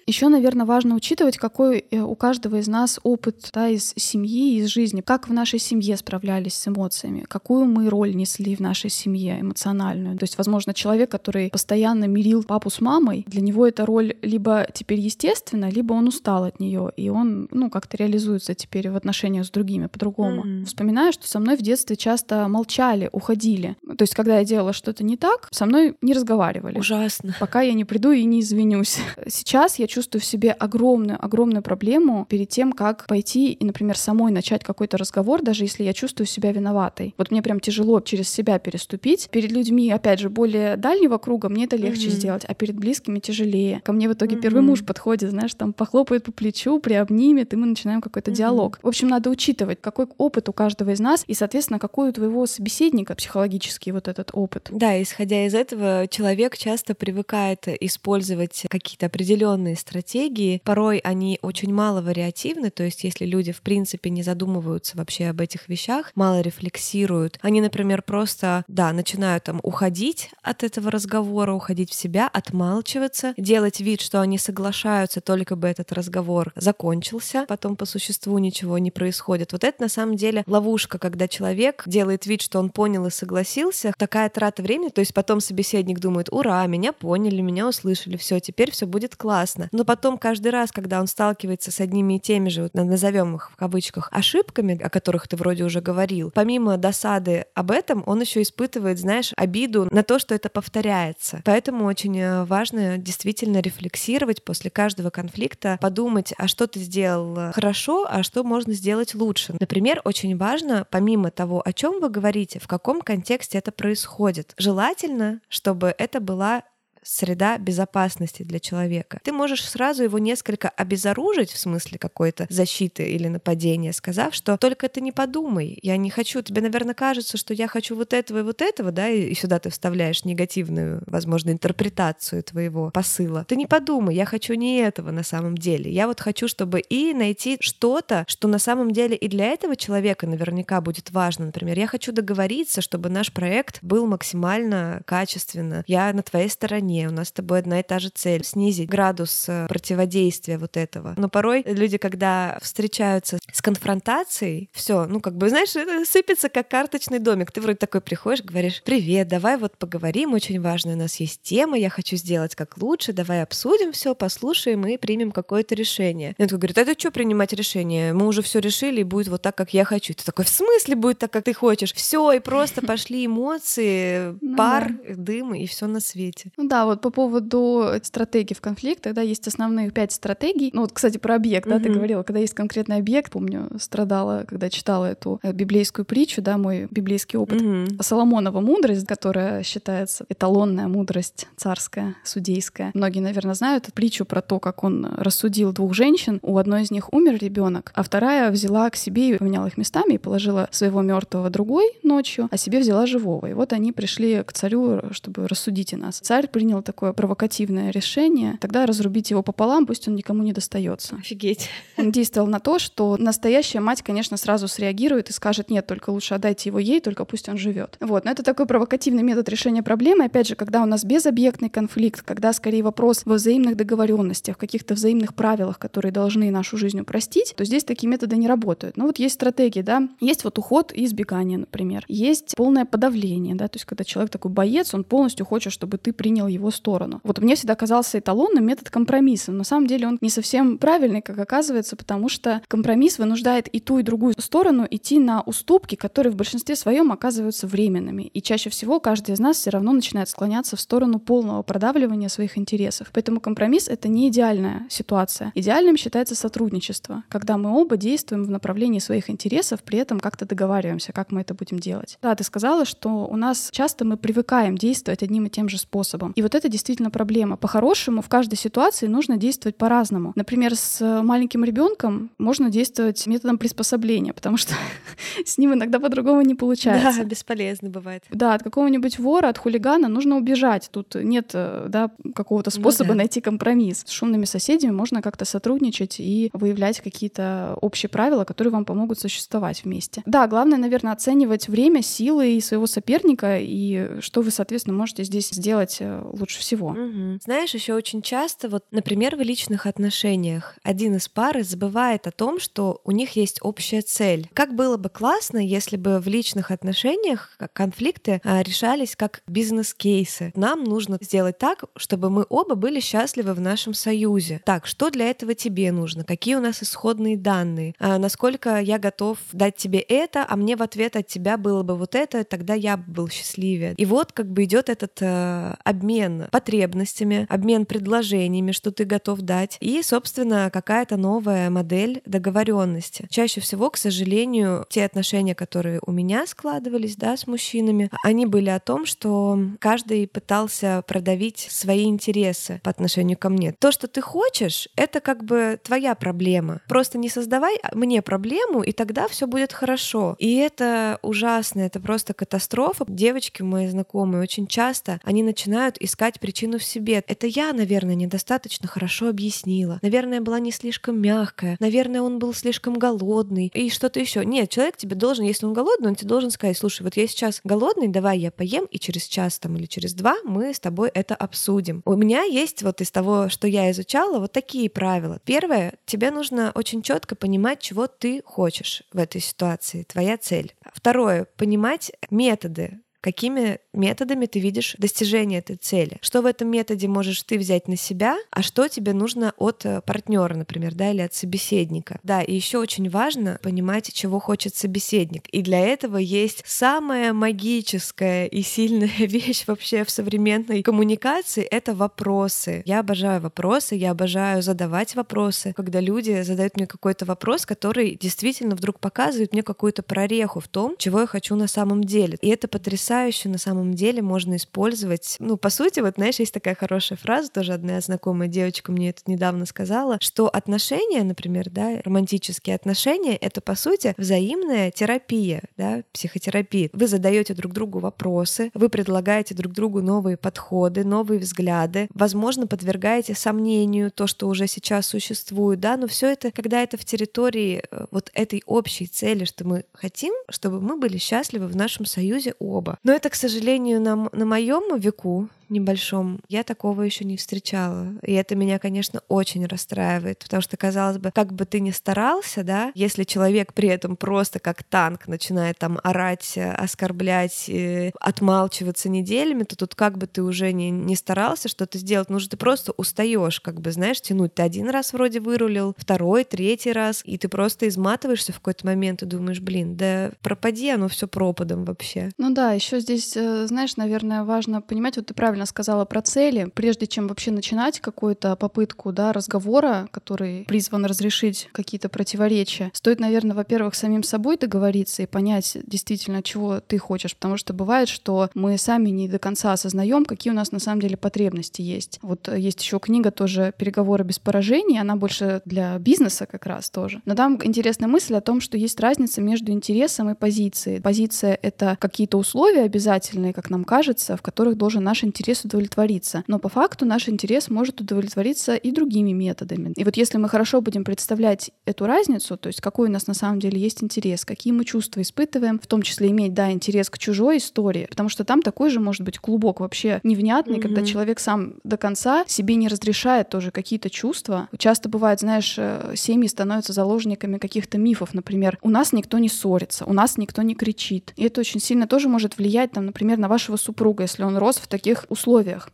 [0.06, 4.66] Еще, наверное, важно учитывать, какой э, у каждого из нас опыт да, из семьи, из
[4.66, 9.40] жизни, как в нашей семье справлялись с эмоциями, какую мы роль несли в нашей семье
[9.40, 10.18] эмоциональную.
[10.18, 14.66] То есть, возможно, человек, который постоянно мирил папу с мамой, для него эта роль либо
[14.72, 19.46] теперь естественна, либо он устал от нее, и он, ну, как-то реализуется теперь в отношениях
[19.46, 20.44] с другими по-другому.
[20.44, 20.64] Mm-hmm.
[20.64, 23.76] Вспоминаю, что со мной в детстве часто молчали, уходили.
[23.96, 26.78] То есть, когда я делала что-то не так, со мной не разговаривали.
[26.78, 27.34] Ужасно.
[27.40, 28.98] Пока я не приду и не извинюсь.
[29.26, 34.32] Сейчас я чувствую в себе огромную, огромную проблему перед тем, как пойти и, например, самой
[34.32, 37.14] начать какой-то разговор, даже если я чувствую себя виноватой.
[37.16, 39.28] Вот мне прям тяжело через себя переступить.
[39.30, 42.10] Перед людьми, опять же, более дальнего круга мне это легче mm-hmm.
[42.10, 43.80] сделать, а перед близкими тяжелее.
[43.84, 44.40] Ко мне в итоге mm-hmm.
[44.40, 48.34] первый муж подходит, знаешь, там похлопает по плечу, приобнимет, и мы начинаем какой-то mm-hmm.
[48.34, 48.78] диалог.
[48.82, 52.46] В общем, надо учитывать, какой опыт у каждого из нас, и, соответственно, какой у твоего
[52.46, 54.68] собеседника психологический вот этот опыт.
[54.70, 60.60] Да, исходя из этого, человек часто привыкает использовать какие-то определенные стратегии.
[60.64, 65.40] Порой они очень мало вариативны, то есть если люди в принципе не задумываются вообще об
[65.40, 71.90] этих вещах, мало рефлексируют, они, например, просто, да, начинают там уходить от этого разговора, уходить
[71.90, 77.84] в себя, отмалчиваться, делать вид, что они соглашаются, только бы этот разговор закончился, потом по
[77.84, 79.52] существу ничего не происходит.
[79.52, 83.92] Вот это на самом деле ловушка, когда человек делает вид, что он понял и согласился,
[83.98, 88.70] такая трата времени, то есть потом собеседник думает, ура, меня поняли, меня услышали, все, теперь
[88.70, 89.68] все будет классно.
[89.72, 93.50] Но потом каждый раз, когда он сталкивается с одними и теми же, вот, назовем их
[93.50, 98.42] в кавычках, ошибками, о которых ты вроде уже говорил, помимо досады об этом, он еще
[98.42, 101.42] испытывает, знаешь, обиду на то, что это повторяется.
[101.44, 108.06] Поэтому очень э, важно действительно рефлексировать после каждого конфликта, подумать, а что ты сделал хорошо,
[108.08, 109.56] а что можно сделать лучше.
[109.58, 114.54] Например, очень важно, помимо того, о чем вы говорите, в каком контексте это происходит.
[114.56, 116.62] Желательно, чтобы это была
[117.08, 119.18] среда безопасности для человека.
[119.24, 124.86] Ты можешь сразу его несколько обезоружить в смысле какой-то защиты или нападения, сказав, что только
[124.86, 128.42] это не подумай, я не хочу, тебе, наверное, кажется, что я хочу вот этого и
[128.42, 133.44] вот этого, да, и сюда ты вставляешь негативную, возможно, интерпретацию твоего посыла.
[133.48, 135.90] Ты не подумай, я хочу не этого на самом деле.
[135.90, 140.26] Я вот хочу, чтобы и найти что-то, что на самом деле и для этого человека
[140.26, 141.46] наверняка будет важно.
[141.46, 145.84] Например, я хочу договориться, чтобы наш проект был максимально качественно.
[145.86, 148.88] Я на твоей стороне, стороне, у нас с тобой одна и та же цель— снизить
[148.88, 151.14] градус э, противодействия вот этого.
[151.16, 156.68] Но порой люди, когда встречаются с конфронтацией, все, ну как бы, знаешь, это сыпется как
[156.68, 157.52] карточный домик.
[157.52, 161.78] Ты вроде такой приходишь, говоришь, привет, давай вот поговорим, очень важная у нас есть тема,
[161.78, 166.34] я хочу сделать как лучше, давай обсудим все, послушаем и примем какое-то решение.
[166.38, 168.12] И он такой говорит, а ты что принимать решение?
[168.12, 170.14] Мы уже все решили, и будет вот так, как я хочу.
[170.14, 171.92] Ты такой, в смысле будет так, как ты хочешь?
[171.94, 176.50] Все, и просто пошли эмоции, ну пар, дым и все на свете.
[176.56, 180.70] Ну да, вот по поводу стратегий в конфликтах, да, есть основные пять стратегий.
[180.72, 184.70] Ну вот, кстати, про объект, да, ты говорила, когда есть конкретный объект, помню, страдала, когда
[184.70, 187.62] читала эту э, библейскую притчу, да, мой библейский опыт.
[188.00, 192.90] Соломонова мудрость, которая считается эталонная мудрость царская, судейская.
[192.94, 196.38] Многие, наверное, знают эту притчу про то, как он рассудил двух женщин.
[196.42, 200.14] У одной из них умер ребенок, а вторая взяла к себе и поменяла их местами
[200.14, 203.46] и положила своего мертвого другой ночью, а себе взяла живого.
[203.46, 206.20] И вот они пришли к царю, чтобы рассудить нас.
[206.20, 211.16] Царь принял принял такое провокативное решение, тогда разрубить его пополам, пусть он никому не достается.
[211.16, 211.68] Офигеть.
[211.96, 216.34] Он действовал на то, что настоящая мать, конечно, сразу среагирует и скажет, нет, только лучше
[216.34, 217.96] отдайте его ей, только пусть он живет.
[218.00, 220.24] Вот, но это такой провокативный метод решения проблемы.
[220.24, 224.94] Опять же, когда у нас безобъектный конфликт, когда скорее вопрос во взаимных договоренностях, в каких-то
[224.94, 228.96] взаимных правилах, которые должны нашу жизнь упростить, то здесь такие методы не работают.
[228.96, 232.04] Но вот есть стратегии, да, есть вот уход и избегание, например.
[232.08, 236.12] Есть полное подавление, да, то есть когда человек такой боец, он полностью хочет, чтобы ты
[236.12, 237.20] принял его его сторону.
[237.24, 239.52] Вот мне всегда казался эталонным метод компромисса.
[239.52, 243.80] Но на самом деле он не совсем правильный, как оказывается, потому что компромисс вынуждает и
[243.80, 248.24] ту, и другую сторону идти на уступки, которые в большинстве своем оказываются временными.
[248.24, 252.58] И чаще всего каждый из нас все равно начинает склоняться в сторону полного продавливания своих
[252.58, 253.10] интересов.
[253.12, 255.52] Поэтому компромисс— это не идеальная ситуация.
[255.54, 261.12] Идеальным считается сотрудничество, когда мы оба действуем в направлении своих интересов, при этом как-то договариваемся,
[261.12, 262.18] как мы это будем делать.
[262.22, 266.32] Да, ты сказала, что у нас часто мы привыкаем действовать одним и тем же способом.
[266.32, 267.58] И в вот это действительно проблема.
[267.58, 270.32] По-хорошему, в каждой ситуации нужно действовать по-разному.
[270.34, 274.72] Например, с маленьким ребенком можно действовать методом приспособления, потому что
[275.44, 277.20] с ним иногда по-другому не получается.
[277.20, 278.24] Да, бесполезно бывает.
[278.30, 280.88] Да, от какого-нибудь вора, от хулигана нужно убежать.
[280.90, 283.18] Тут нет э, да, какого-то ну способа ну, да.
[283.18, 284.04] найти компромисс.
[284.06, 289.84] С шумными соседями можно как-то сотрудничать и выявлять какие-то общие правила, которые вам помогут существовать
[289.84, 290.22] вместе.
[290.24, 295.50] Да, главное, наверное, оценивать время, силы и своего соперника, и что вы, соответственно, можете здесь
[295.50, 296.88] сделать э, лучше всего.
[296.88, 297.40] Угу.
[297.44, 302.60] Знаешь, еще очень часто, вот, например, в личных отношениях один из пары забывает о том,
[302.60, 304.48] что у них есть общая цель.
[304.54, 310.52] Как было бы классно, если бы в личных отношениях конфликты а, решались как бизнес-кейсы.
[310.54, 314.60] Нам нужно сделать так, чтобы мы оба были счастливы в нашем союзе.
[314.64, 316.24] Так, что для этого тебе нужно?
[316.24, 317.94] Какие у нас исходные данные?
[317.98, 321.96] А, насколько я готов дать тебе это, а мне в ответ от тебя было бы
[321.96, 323.94] вот это, тогда я был счастливее.
[323.96, 329.76] И вот как бы идет этот э, обмен потребностями, обмен предложениями, что ты готов дать,
[329.80, 333.26] и, собственно, какая-то новая модель договоренности.
[333.30, 338.70] Чаще всего, к сожалению, те отношения, которые у меня складывались, да, с мужчинами, они были
[338.70, 343.72] о том, что каждый пытался продавить свои интересы по отношению ко мне.
[343.78, 346.80] То, что ты хочешь, это как бы твоя проблема.
[346.88, 350.36] Просто не создавай мне проблему, и тогда все будет хорошо.
[350.38, 353.04] И это ужасно, это просто катастрофа.
[353.08, 357.22] Девочки мои знакомые очень часто, они начинают искать причину в себе.
[357.26, 359.98] Это я, наверное, недостаточно хорошо объяснила.
[360.02, 361.76] Наверное, была не слишком мягкая.
[361.80, 363.70] Наверное, он был слишком голодный.
[363.72, 364.44] И что-то еще.
[364.44, 367.60] Нет, человек тебе должен, если он голодный, он тебе должен сказать, слушай, вот я сейчас
[367.64, 371.34] голодный, давай я поем, и через час там или через два мы с тобой это
[371.34, 372.02] обсудим.
[372.04, 375.40] У меня есть вот из того, что я изучала, вот такие правила.
[375.44, 380.74] Первое, тебе нужно очень четко понимать, чего ты хочешь в этой ситуации, твоя цель.
[380.94, 386.16] Второе, понимать методы, какими методами ты видишь достижение этой цели.
[386.22, 390.00] Что в этом методе можешь ты взять на себя, а что тебе нужно от э,
[390.00, 392.20] партнера, например, да, или от собеседника.
[392.22, 395.46] Да, и еще очень важно понимать, чего хочет собеседник.
[395.48, 402.82] И для этого есть самая магическая и сильная вещь вообще в современной коммуникации— это вопросы.
[402.86, 408.74] Я обожаю вопросы, я обожаю задавать вопросы, когда люди задают мне какой-то вопрос, который действительно
[408.74, 412.38] вдруг показывает мне какую-то прореху в том, чего я хочу на самом деле.
[412.40, 413.17] И это потрясающе
[413.48, 415.36] на самом самом деле можно использовать.
[415.38, 419.22] Ну, по сути, вот, знаешь, есть такая хорошая фраза, тоже одна знакомая девочка мне это
[419.26, 426.90] недавно сказала, что отношения, например, да, романтические отношения, это, по сути, взаимная терапия, да, психотерапия.
[426.92, 433.34] Вы задаете друг другу вопросы, вы предлагаете друг другу новые подходы, новые взгляды, возможно, подвергаете
[433.34, 438.06] сомнению то, что уже сейчас существует, да, но все это, когда это в территории э,
[438.10, 442.97] вот этой общей цели, что мы хотим, чтобы мы были счастливы в нашем союзе оба.
[443.04, 448.12] Но это, к сожалению, на, на моем веку небольшом, я такого еще не встречала.
[448.22, 452.64] И это меня, конечно, очень расстраивает, потому что, казалось бы, как бы ты ни старался,
[452.64, 459.64] да, если человек при этом просто как танк начинает там орать, оскорблять, э, отмалчиваться неделями,
[459.64, 462.92] то тут как бы ты уже не, не старался что-то сделать, ну уже ты просто
[462.92, 464.54] устаешь, как бы, знаешь, тянуть.
[464.54, 469.22] Ты один раз вроде вырулил, второй, третий раз, и ты просто изматываешься в какой-то момент
[469.22, 472.30] и думаешь, блин, да пропади оно все пропадом вообще.
[472.38, 476.22] Ну да, еще здесь, э, знаешь, наверное, важно понимать, вот ты правильно правильно сказала про
[476.22, 476.70] цели.
[476.72, 483.56] Прежде чем вообще начинать какую-то попытку да, разговора, который призван разрешить какие-то противоречия, стоит, наверное,
[483.56, 487.34] во-первых, самим собой договориться и понять действительно, чего ты хочешь.
[487.34, 491.00] Потому что бывает, что мы сами не до конца осознаем, какие у нас на самом
[491.00, 492.20] деле потребности есть.
[492.22, 497.20] Вот есть еще книга тоже «Переговоры без поражений», она больше для бизнеса как раз тоже.
[497.24, 501.00] Но там интересная мысль о том, что есть разница между интересом и позицией.
[501.00, 506.44] Позиция— это какие-то условия обязательные, как нам кажется, в которых должен наш интерес интерес удовлетвориться.
[506.46, 509.94] Но по факту наш интерес может удовлетвориться и другими методами.
[509.96, 513.34] И вот если мы хорошо будем представлять эту разницу, то есть какой у нас на
[513.34, 517.18] самом деле есть интерес, какие мы чувства испытываем, в том числе иметь, да, интерес к
[517.18, 520.82] чужой истории, потому что там такой же может быть клубок вообще невнятный, mm-hmm.
[520.82, 524.68] когда человек сам до конца себе не разрешает тоже какие-то чувства.
[524.76, 530.04] Часто бывает, знаешь, э, семьи становятся заложниками каких-то мифов, например, у нас никто не ссорится,
[530.04, 531.32] у нас никто не кричит.
[531.36, 534.76] И это очень сильно тоже может влиять, там, например, на вашего супруга, если он рос
[534.76, 535.37] в таких условиях.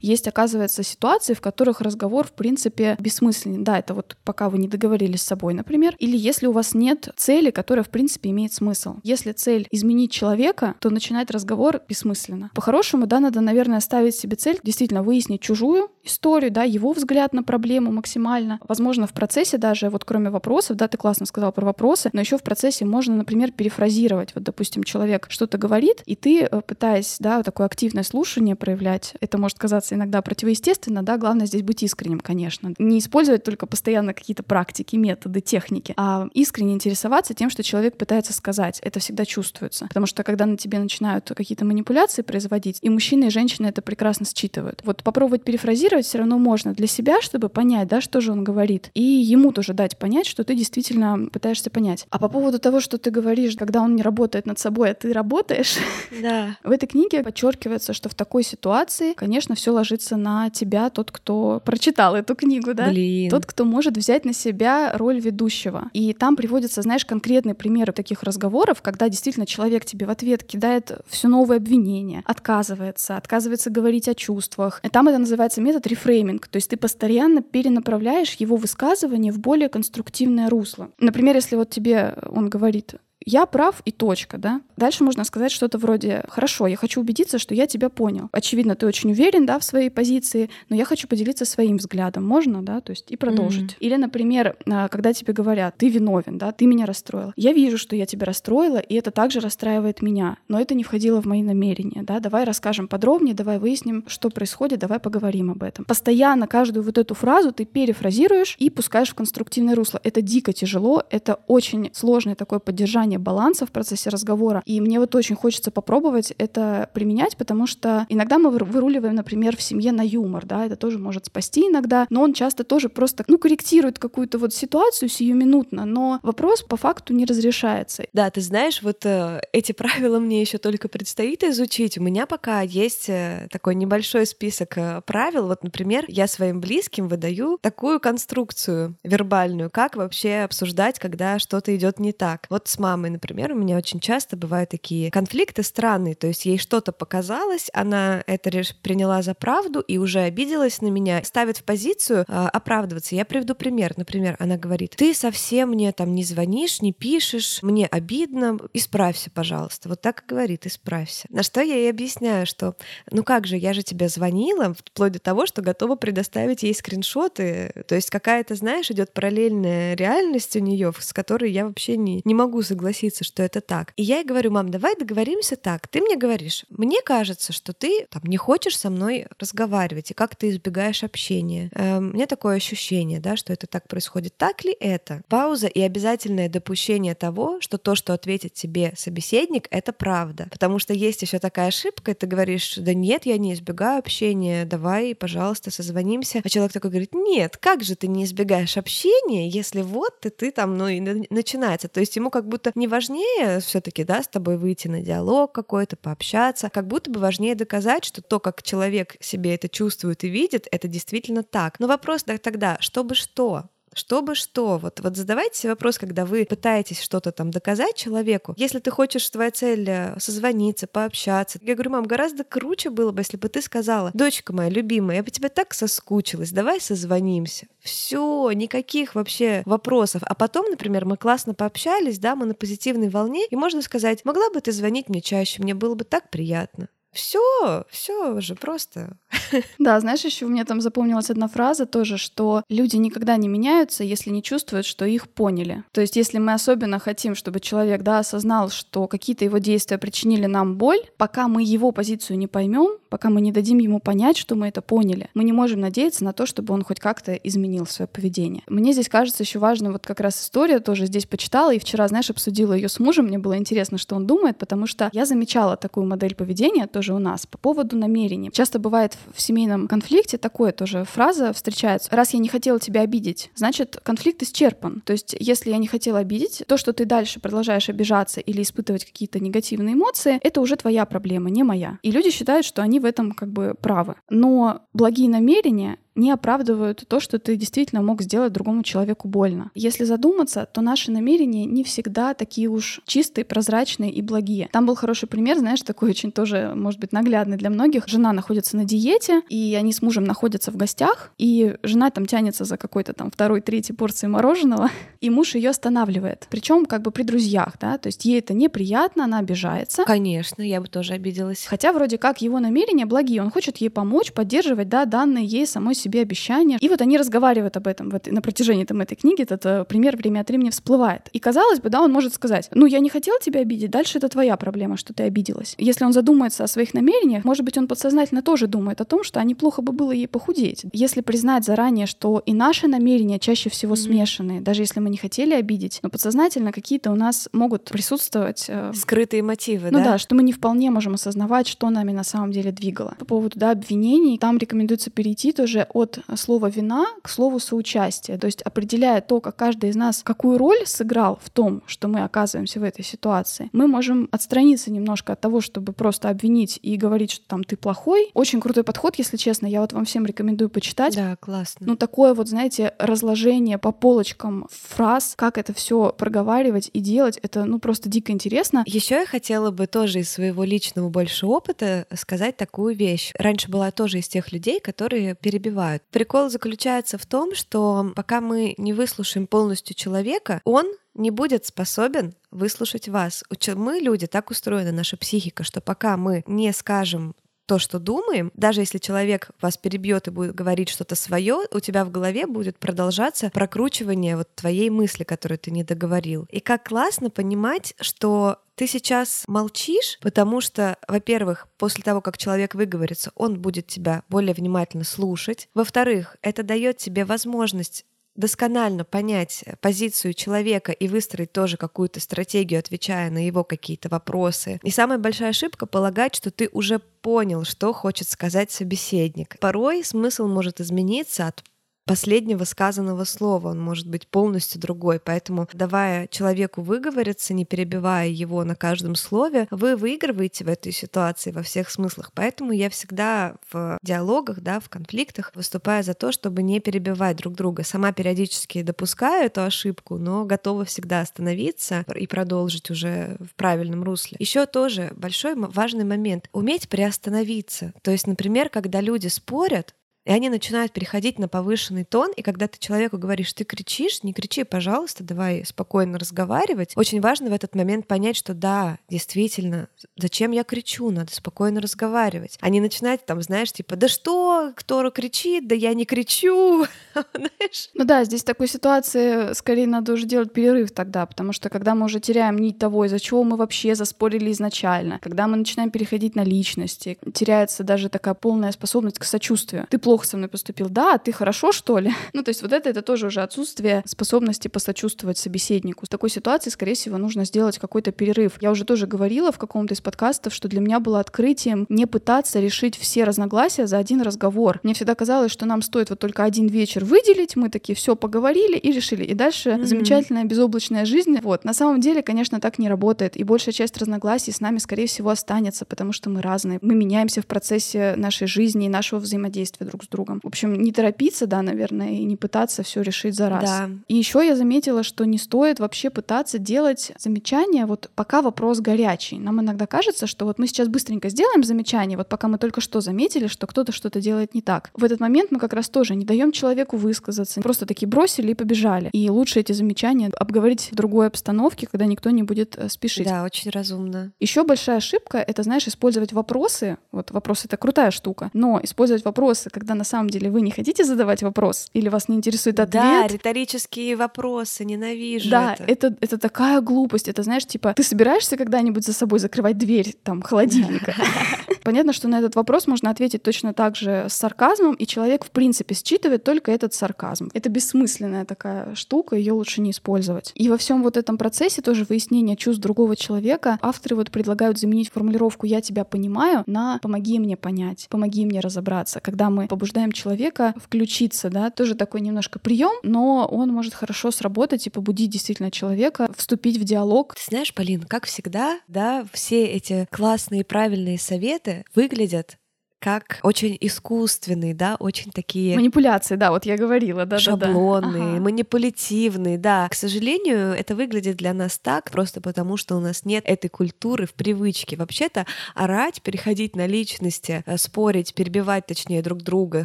[0.00, 3.64] Есть, оказывается, ситуации, в которых разговор, в принципе, бессмысленен.
[3.64, 5.96] Да, это вот пока вы не договорились с собой, например.
[5.98, 8.96] Или если у вас нет цели, которая, в принципе, имеет смысл.
[9.02, 12.50] Если цель изменить человека, то начинать разговор бессмысленно.
[12.54, 17.42] По-хорошему, да, надо, наверное, ставить себе цель действительно выяснить чужую историю, да, его взгляд на
[17.42, 18.60] проблему максимально.
[18.66, 22.38] Возможно, в процессе даже, вот кроме вопросов, да, ты классно сказал про вопросы, но еще
[22.38, 24.34] в процессе можно, например, перефразировать.
[24.34, 29.33] Вот, допустим, человек что-то говорит, и ты, э, пытаясь, да, такое активное слушание проявлять, это
[29.34, 32.72] это может казаться иногда противоестественно, да, главное здесь быть искренним, конечно.
[32.78, 38.32] Не использовать только постоянно какие-то практики, методы, техники, а искренне интересоваться тем, что человек пытается
[38.32, 38.78] сказать.
[38.80, 39.86] Это всегда чувствуется.
[39.88, 44.24] Потому что когда на тебе начинают какие-то манипуляции производить, и мужчины, и женщины это прекрасно
[44.24, 44.82] считывают.
[44.84, 48.92] Вот попробовать перефразировать все равно можно для себя, чтобы понять, да, что же он говорит,
[48.94, 52.06] и ему тоже дать понять, что ты действительно пытаешься понять.
[52.10, 55.12] А по поводу того, что ты говоришь, когда он не работает над собой, а ты
[55.12, 55.76] работаешь,
[56.22, 56.56] да.
[56.62, 61.62] в этой книге подчеркивается, что в такой ситуации, конечно, все ложится на тебя, тот, кто
[61.64, 62.90] прочитал эту книгу, да?
[62.90, 63.30] Блин.
[63.30, 65.88] Тот, кто может взять на себя роль ведущего.
[65.94, 71.00] И там приводятся, знаешь, конкретные примеры таких разговоров, когда действительно человек тебе в ответ кидает
[71.06, 74.80] все новые обвинения, отказывается, отказывается говорить о чувствах.
[74.82, 79.70] И там это называется метод рефрейминг, то есть ты постоянно перенаправляешь его высказывание в более
[79.70, 80.90] конструктивное русло.
[80.98, 84.60] Например, если вот тебе он говорит, я прав и точка, да.
[84.76, 88.28] Дальше можно сказать что-то вроде «Хорошо, я хочу убедиться, что я тебя понял.
[88.32, 92.26] Очевидно, ты очень уверен, да, в своей позиции, но я хочу поделиться своим взглядом.
[92.26, 93.72] Можно, да, то есть и продолжить».
[93.72, 93.80] Mm-hmm.
[93.80, 97.32] Или, например, а, когда тебе говорят «Ты виновен, да, ты меня расстроил».
[97.36, 101.20] Я вижу, что я тебя расстроила, и это также расстраивает меня, но это не входило
[101.20, 102.20] в мои намерения, да.
[102.20, 105.84] Давай расскажем подробнее, давай выясним, что происходит, давай поговорим об этом.
[105.84, 110.00] Постоянно каждую вот эту фразу ты перефразируешь и пускаешь в конструктивное русло.
[110.02, 114.62] Это дико тяжело, это очень сложное такое поддержание баланса в процессе разговора.
[114.66, 119.62] И мне вот очень хочется попробовать это применять, потому что иногда мы выруливаем, например, в
[119.62, 123.38] семье на юмор, да, это тоже может спасти иногда, но он часто тоже просто, ну,
[123.38, 128.04] корректирует какую-то вот ситуацию сиюминутно, но вопрос по факту не разрешается.
[128.12, 131.98] Да, ты знаешь, вот э, эти правила мне еще только предстоит изучить.
[131.98, 135.46] У меня пока есть э, такой небольшой список э, правил.
[135.46, 141.98] Вот, например, я своим близким выдаю такую конструкцию вербальную, как вообще обсуждать, когда что-то идет
[141.98, 142.46] не так.
[142.50, 146.58] Вот с мамой, например, у меня очень часто бывают такие конфликты странные, то есть ей
[146.58, 148.50] что-то показалось, она это
[148.82, 153.14] приняла за правду и уже обиделась на меня, ставит в позицию э, оправдываться.
[153.14, 153.94] Я приведу пример.
[153.96, 159.88] Например, она говорит, ты совсем мне там не звонишь, не пишешь, мне обидно, исправься, пожалуйста.
[159.88, 161.26] Вот так и говорит, исправься.
[161.30, 162.76] На что я ей объясняю, что
[163.10, 167.84] ну как же, я же тебе звонила, вплоть до того, что готова предоставить ей скриншоты.
[167.86, 172.34] То есть какая-то, знаешь, идет параллельная реальность у нее, с которой я вообще не, не
[172.34, 173.92] могу согласиться согласиться, что это так.
[173.96, 175.88] И я ей говорю, мам, давай договоримся так.
[175.88, 180.36] Ты мне говоришь, мне кажется, что ты там не хочешь со мной разговаривать, и как
[180.36, 181.70] ты избегаешь общения.
[181.74, 184.36] Э, у такое ощущение, да, что это так происходит.
[184.36, 185.22] Так ли это?
[185.28, 190.48] Пауза и обязательное допущение того, что то, что ответит тебе собеседник, это правда.
[190.50, 195.14] Потому что есть еще такая ошибка, ты говоришь, да нет, я не избегаю общения, давай,
[195.14, 196.40] пожалуйста, созвонимся.
[196.44, 200.50] А человек такой говорит, нет, как же ты не избегаешь общения, если вот ты, ты
[200.50, 201.88] там, ну и начинается.
[201.88, 205.96] То есть ему как будто не важнее все-таки, да, с тобой выйти на диалог какой-то,
[205.96, 210.66] пообщаться, как будто бы важнее доказать, что то, как человек себе это чувствует и видит,
[210.70, 211.80] это действительно так.
[211.80, 213.70] Но вопрос тогда, чтобы что?
[213.94, 214.78] Чтобы что.
[214.78, 218.54] Вот, вот задавайте себе вопрос, когда вы пытаетесь что-то там доказать человеку.
[218.56, 221.58] Если ты хочешь, твоя цель э, созвониться, пообщаться.
[221.62, 225.22] Я говорю, мам, гораздо круче было бы, если бы ты сказала, дочка моя любимая, я
[225.22, 227.66] бы тебя так соскучилась, давай созвонимся.
[227.80, 230.22] Все, никаких вообще вопросов.
[230.24, 234.50] А потом, например, мы классно пообщались, да, мы на позитивной волне, и можно сказать, могла
[234.50, 236.88] бы ты звонить мне чаще, мне было бы так приятно.
[237.14, 239.16] Все, все же просто.
[239.78, 244.02] Да, знаешь, еще у меня там запомнилась одна фраза тоже, что люди никогда не меняются,
[244.02, 245.84] если не чувствуют, что их поняли.
[245.92, 250.46] То есть, если мы особенно хотим, чтобы человек, да, осознал, что какие-то его действия причинили
[250.46, 254.56] нам боль, пока мы его позицию не поймем, пока мы не дадим ему понять, что
[254.56, 258.08] мы это поняли, мы не можем надеяться на то, чтобы он хоть как-то изменил свое
[258.08, 258.64] поведение.
[258.66, 262.30] Мне здесь кажется еще важно, вот как раз история тоже здесь почитала, и вчера, знаешь,
[262.30, 266.06] обсудила ее с мужем, мне было интересно, что он думает, потому что я замечала такую
[266.08, 268.50] модель поведения, тоже у нас по поводу намерений.
[268.52, 272.08] Часто бывает в семейном конфликте такое тоже фраза встречается.
[272.10, 275.02] Раз я не хотела тебя обидеть, значит конфликт исчерпан.
[275.02, 279.04] То есть если я не хотела обидеть, то, что ты дальше продолжаешь обижаться или испытывать
[279.04, 282.00] какие-то негативные эмоции, это уже твоя проблема, не моя.
[282.02, 284.16] И люди считают, что они в этом как бы правы.
[284.30, 289.70] Но благие намерения не оправдывают то, что ты действительно мог сделать другому человеку больно.
[289.74, 294.68] Если задуматься, то наши намерения не всегда такие уж чистые, прозрачные и благие.
[294.72, 298.08] Там был хороший пример, знаешь, такой очень тоже, может быть, наглядный для многих.
[298.08, 302.64] Жена находится на диете, и они с мужем находятся в гостях, и жена там тянется
[302.64, 306.46] за какой-то там второй, третьей порцией мороженого, и муж ее останавливает.
[306.50, 310.04] Причем как бы при друзьях, да, то есть ей это неприятно, она обижается.
[310.04, 311.66] Конечно, я бы тоже обиделась.
[311.66, 315.94] Хотя вроде как его намерения благие, он хочет ей помочь, поддерживать, да, данные ей самой
[316.04, 316.78] себе обещания.
[316.80, 319.42] И вот они разговаривают об этом вот, на протяжении там, этой книги.
[319.42, 321.28] Этот э, пример время от времени всплывает.
[321.32, 324.28] И казалось бы, да, он может сказать, ну, я не хотел тебя обидеть, дальше это
[324.28, 325.74] твоя проблема, что ты обиделась.
[325.78, 329.40] Если он задумается о своих намерениях, может быть, он подсознательно тоже думает о том, что
[329.40, 330.84] а неплохо бы было ей похудеть.
[330.92, 333.96] Если признать заранее, что и наши намерения чаще всего mm-hmm.
[333.96, 338.66] смешанные, даже если мы не хотели обидеть, но подсознательно какие-то у нас могут присутствовать...
[338.68, 340.04] Э, Скрытые мотивы, ну, да?
[340.04, 343.14] Ну да, что мы не вполне можем осознавать, что нами на самом деле двигало.
[343.18, 348.46] По поводу да, обвинений, там рекомендуется перейти тоже от слова «вина» к слову «соучастие», то
[348.46, 352.80] есть определяя то, как каждый из нас какую роль сыграл в том, что мы оказываемся
[352.80, 357.46] в этой ситуации, мы можем отстраниться немножко от того, чтобы просто обвинить и говорить, что
[357.46, 358.30] там ты плохой.
[358.34, 361.14] Очень крутой подход, если честно, я вот вам всем рекомендую почитать.
[361.14, 361.86] Да, классно.
[361.86, 367.64] Ну, такое вот, знаете, разложение по полочкам фраз, как это все проговаривать и делать, это,
[367.64, 368.82] ну, просто дико интересно.
[368.86, 373.32] Еще я хотела бы тоже из своего личного больше опыта сказать такую вещь.
[373.38, 375.36] Раньше была тоже из тех людей, которые
[375.84, 376.02] перебивают.
[376.10, 382.34] Прикол заключается в том, что пока мы не выслушаем полностью человека, он не будет способен
[382.50, 383.44] выслушать вас.
[383.74, 387.34] Мы, люди, так устроена наша психика, что пока мы не скажем
[387.66, 392.04] то, что думаем, даже если человек вас перебьет и будет говорить что-то свое, у тебя
[392.04, 396.46] в голове будет продолжаться прокручивание вот твоей мысли, которую ты не договорил.
[396.50, 402.74] И как классно понимать, что ты сейчас молчишь, потому что, во-первых, после того, как человек
[402.74, 405.68] выговорится, он будет тебя более внимательно слушать.
[405.74, 408.04] Во-вторых, это дает тебе возможность
[408.36, 414.80] досконально понять позицию человека и выстроить тоже какую-то стратегию, отвечая на его какие-то вопросы.
[414.82, 419.58] И самая большая ошибка— полагать, что ты уже понял, что хочет сказать собеседник.
[419.60, 421.64] Порой смысл может измениться от
[422.04, 425.20] последнего сказанного слова, он может быть полностью другой.
[425.20, 431.50] Поэтому, давая человеку выговориться, не перебивая его на каждом слове, вы выигрываете в этой ситуации
[431.50, 432.32] во всех смыслах.
[432.34, 437.54] Поэтому я всегда в диалогах, да, в конфликтах выступаю за то, чтобы не перебивать друг
[437.54, 437.84] друга.
[437.84, 444.36] Сама периодически допускаю эту ошибку, но готова всегда остановиться и продолжить уже в правильном русле.
[444.38, 447.92] Еще тоже большой важный момент— уметь приостановиться.
[448.02, 449.94] То есть, например, когда люди спорят,
[450.24, 454.32] и они начинают переходить на повышенный тон, и когда ты человеку говоришь, ты кричишь, не
[454.32, 456.92] кричи, пожалуйста, давай спокойно разговаривать.
[456.96, 462.58] Очень важно в этот момент понять, что да, действительно, зачем я кричу, надо спокойно разговаривать.
[462.62, 467.90] Не начинать там, знаешь, типа, да что, кто кричит, да я не кричу, знаешь?
[467.94, 471.94] Ну да, здесь в такой ситуации скорее надо уже делать перерыв тогда, потому что когда
[471.94, 476.34] мы уже теряем нить того, из-за чего мы вообще заспорили изначально, когда мы начинаем переходить
[476.34, 479.86] на личности, теряется даже такая полная способность к сочувствию.
[479.90, 480.88] Ты плохо плохо со мной поступил.
[480.88, 482.12] Да, ты хорошо, что ли?
[482.32, 486.04] Ну, то есть вот это, это тоже уже отсутствие способности посочувствовать собеседнику.
[486.04, 488.52] В такой ситуации, скорее всего, нужно сделать какой-то перерыв.
[488.60, 492.60] Я уже тоже говорила в каком-то из подкастов, что для меня было открытием не пытаться
[492.60, 494.80] решить все разногласия за один разговор.
[494.82, 498.76] Мне всегда казалось, что нам стоит вот только один вечер выделить, мы такие все поговорили
[498.76, 499.24] и решили.
[499.24, 499.84] И дальше mm-hmm.
[499.84, 501.38] замечательная безоблачная жизнь.
[501.42, 501.64] Вот.
[501.64, 503.36] На самом деле, конечно, так не работает.
[503.36, 506.78] И большая часть разногласий с нами, скорее всего, останется, потому что мы разные.
[506.82, 510.40] Мы меняемся в процессе нашей жизни и нашего взаимодействия друг с другом.
[510.42, 513.64] В общем, не торопиться, да, наверное, и не пытаться все решить за раз.
[513.64, 513.90] Да.
[514.08, 519.38] И еще я заметила, что не стоит вообще пытаться делать замечания, вот пока вопрос горячий.
[519.38, 523.00] Нам иногда кажется, что вот мы сейчас быстренько сделаем замечание, вот пока мы только что
[523.00, 524.90] заметили, что кто-то что-то делает не так.
[524.94, 528.54] В этот момент мы как раз тоже не даем человеку высказаться, просто такие бросили и
[528.54, 529.10] побежали.
[529.12, 533.26] И лучше эти замечания обговорить в другой обстановке, когда никто не будет э, спешить.
[533.26, 534.32] Да, очень разумно.
[534.40, 536.98] Еще большая ошибка— это, знаешь, использовать вопросы.
[537.12, 541.04] Вот вопросы— это крутая штука, но использовать вопросы, когда на самом деле вы не хотите
[541.04, 543.02] задавать вопрос или вас не интересует ответ.
[543.02, 545.84] Да, риторические вопросы, ненавижу да, это.
[545.84, 547.28] это, это такая глупость.
[547.28, 551.14] Это, знаешь, типа, ты собираешься когда-нибудь за собой закрывать дверь там холодильника?
[551.84, 555.50] Понятно, что на этот вопрос можно ответить точно так же с сарказмом, и человек, в
[555.50, 557.50] принципе, считывает только этот сарказм.
[557.52, 560.52] Это бессмысленная такая штука, ее лучше не использовать.
[560.54, 565.10] И во всем вот этом процессе тоже выяснения чувств другого человека авторы вот предлагают заменить
[565.10, 569.20] формулировку «я тебя понимаю» на «помоги мне понять», «помоги мне разобраться».
[569.20, 574.86] Когда мы побуждаем человека включиться, да, тоже такой немножко прием, но он может хорошо сработать
[574.86, 577.34] и побудить действительно человека вступить в диалог.
[577.34, 582.58] Ты знаешь, Полин, как всегда, да, все эти классные правильные советы выглядят
[583.04, 585.76] как очень искусственные, да, очень такие...
[585.76, 588.30] Манипуляции, да, вот я говорила, да, Шаблонные, да, да.
[588.30, 588.40] Ага.
[588.40, 589.88] манипулятивные, да.
[589.90, 594.24] К сожалению, это выглядит для нас так, просто потому что у нас нет этой культуры
[594.24, 594.96] в привычке.
[594.96, 595.44] Вообще-то
[595.74, 599.84] орать, переходить на личности, э, спорить, перебивать, точнее, друг друга,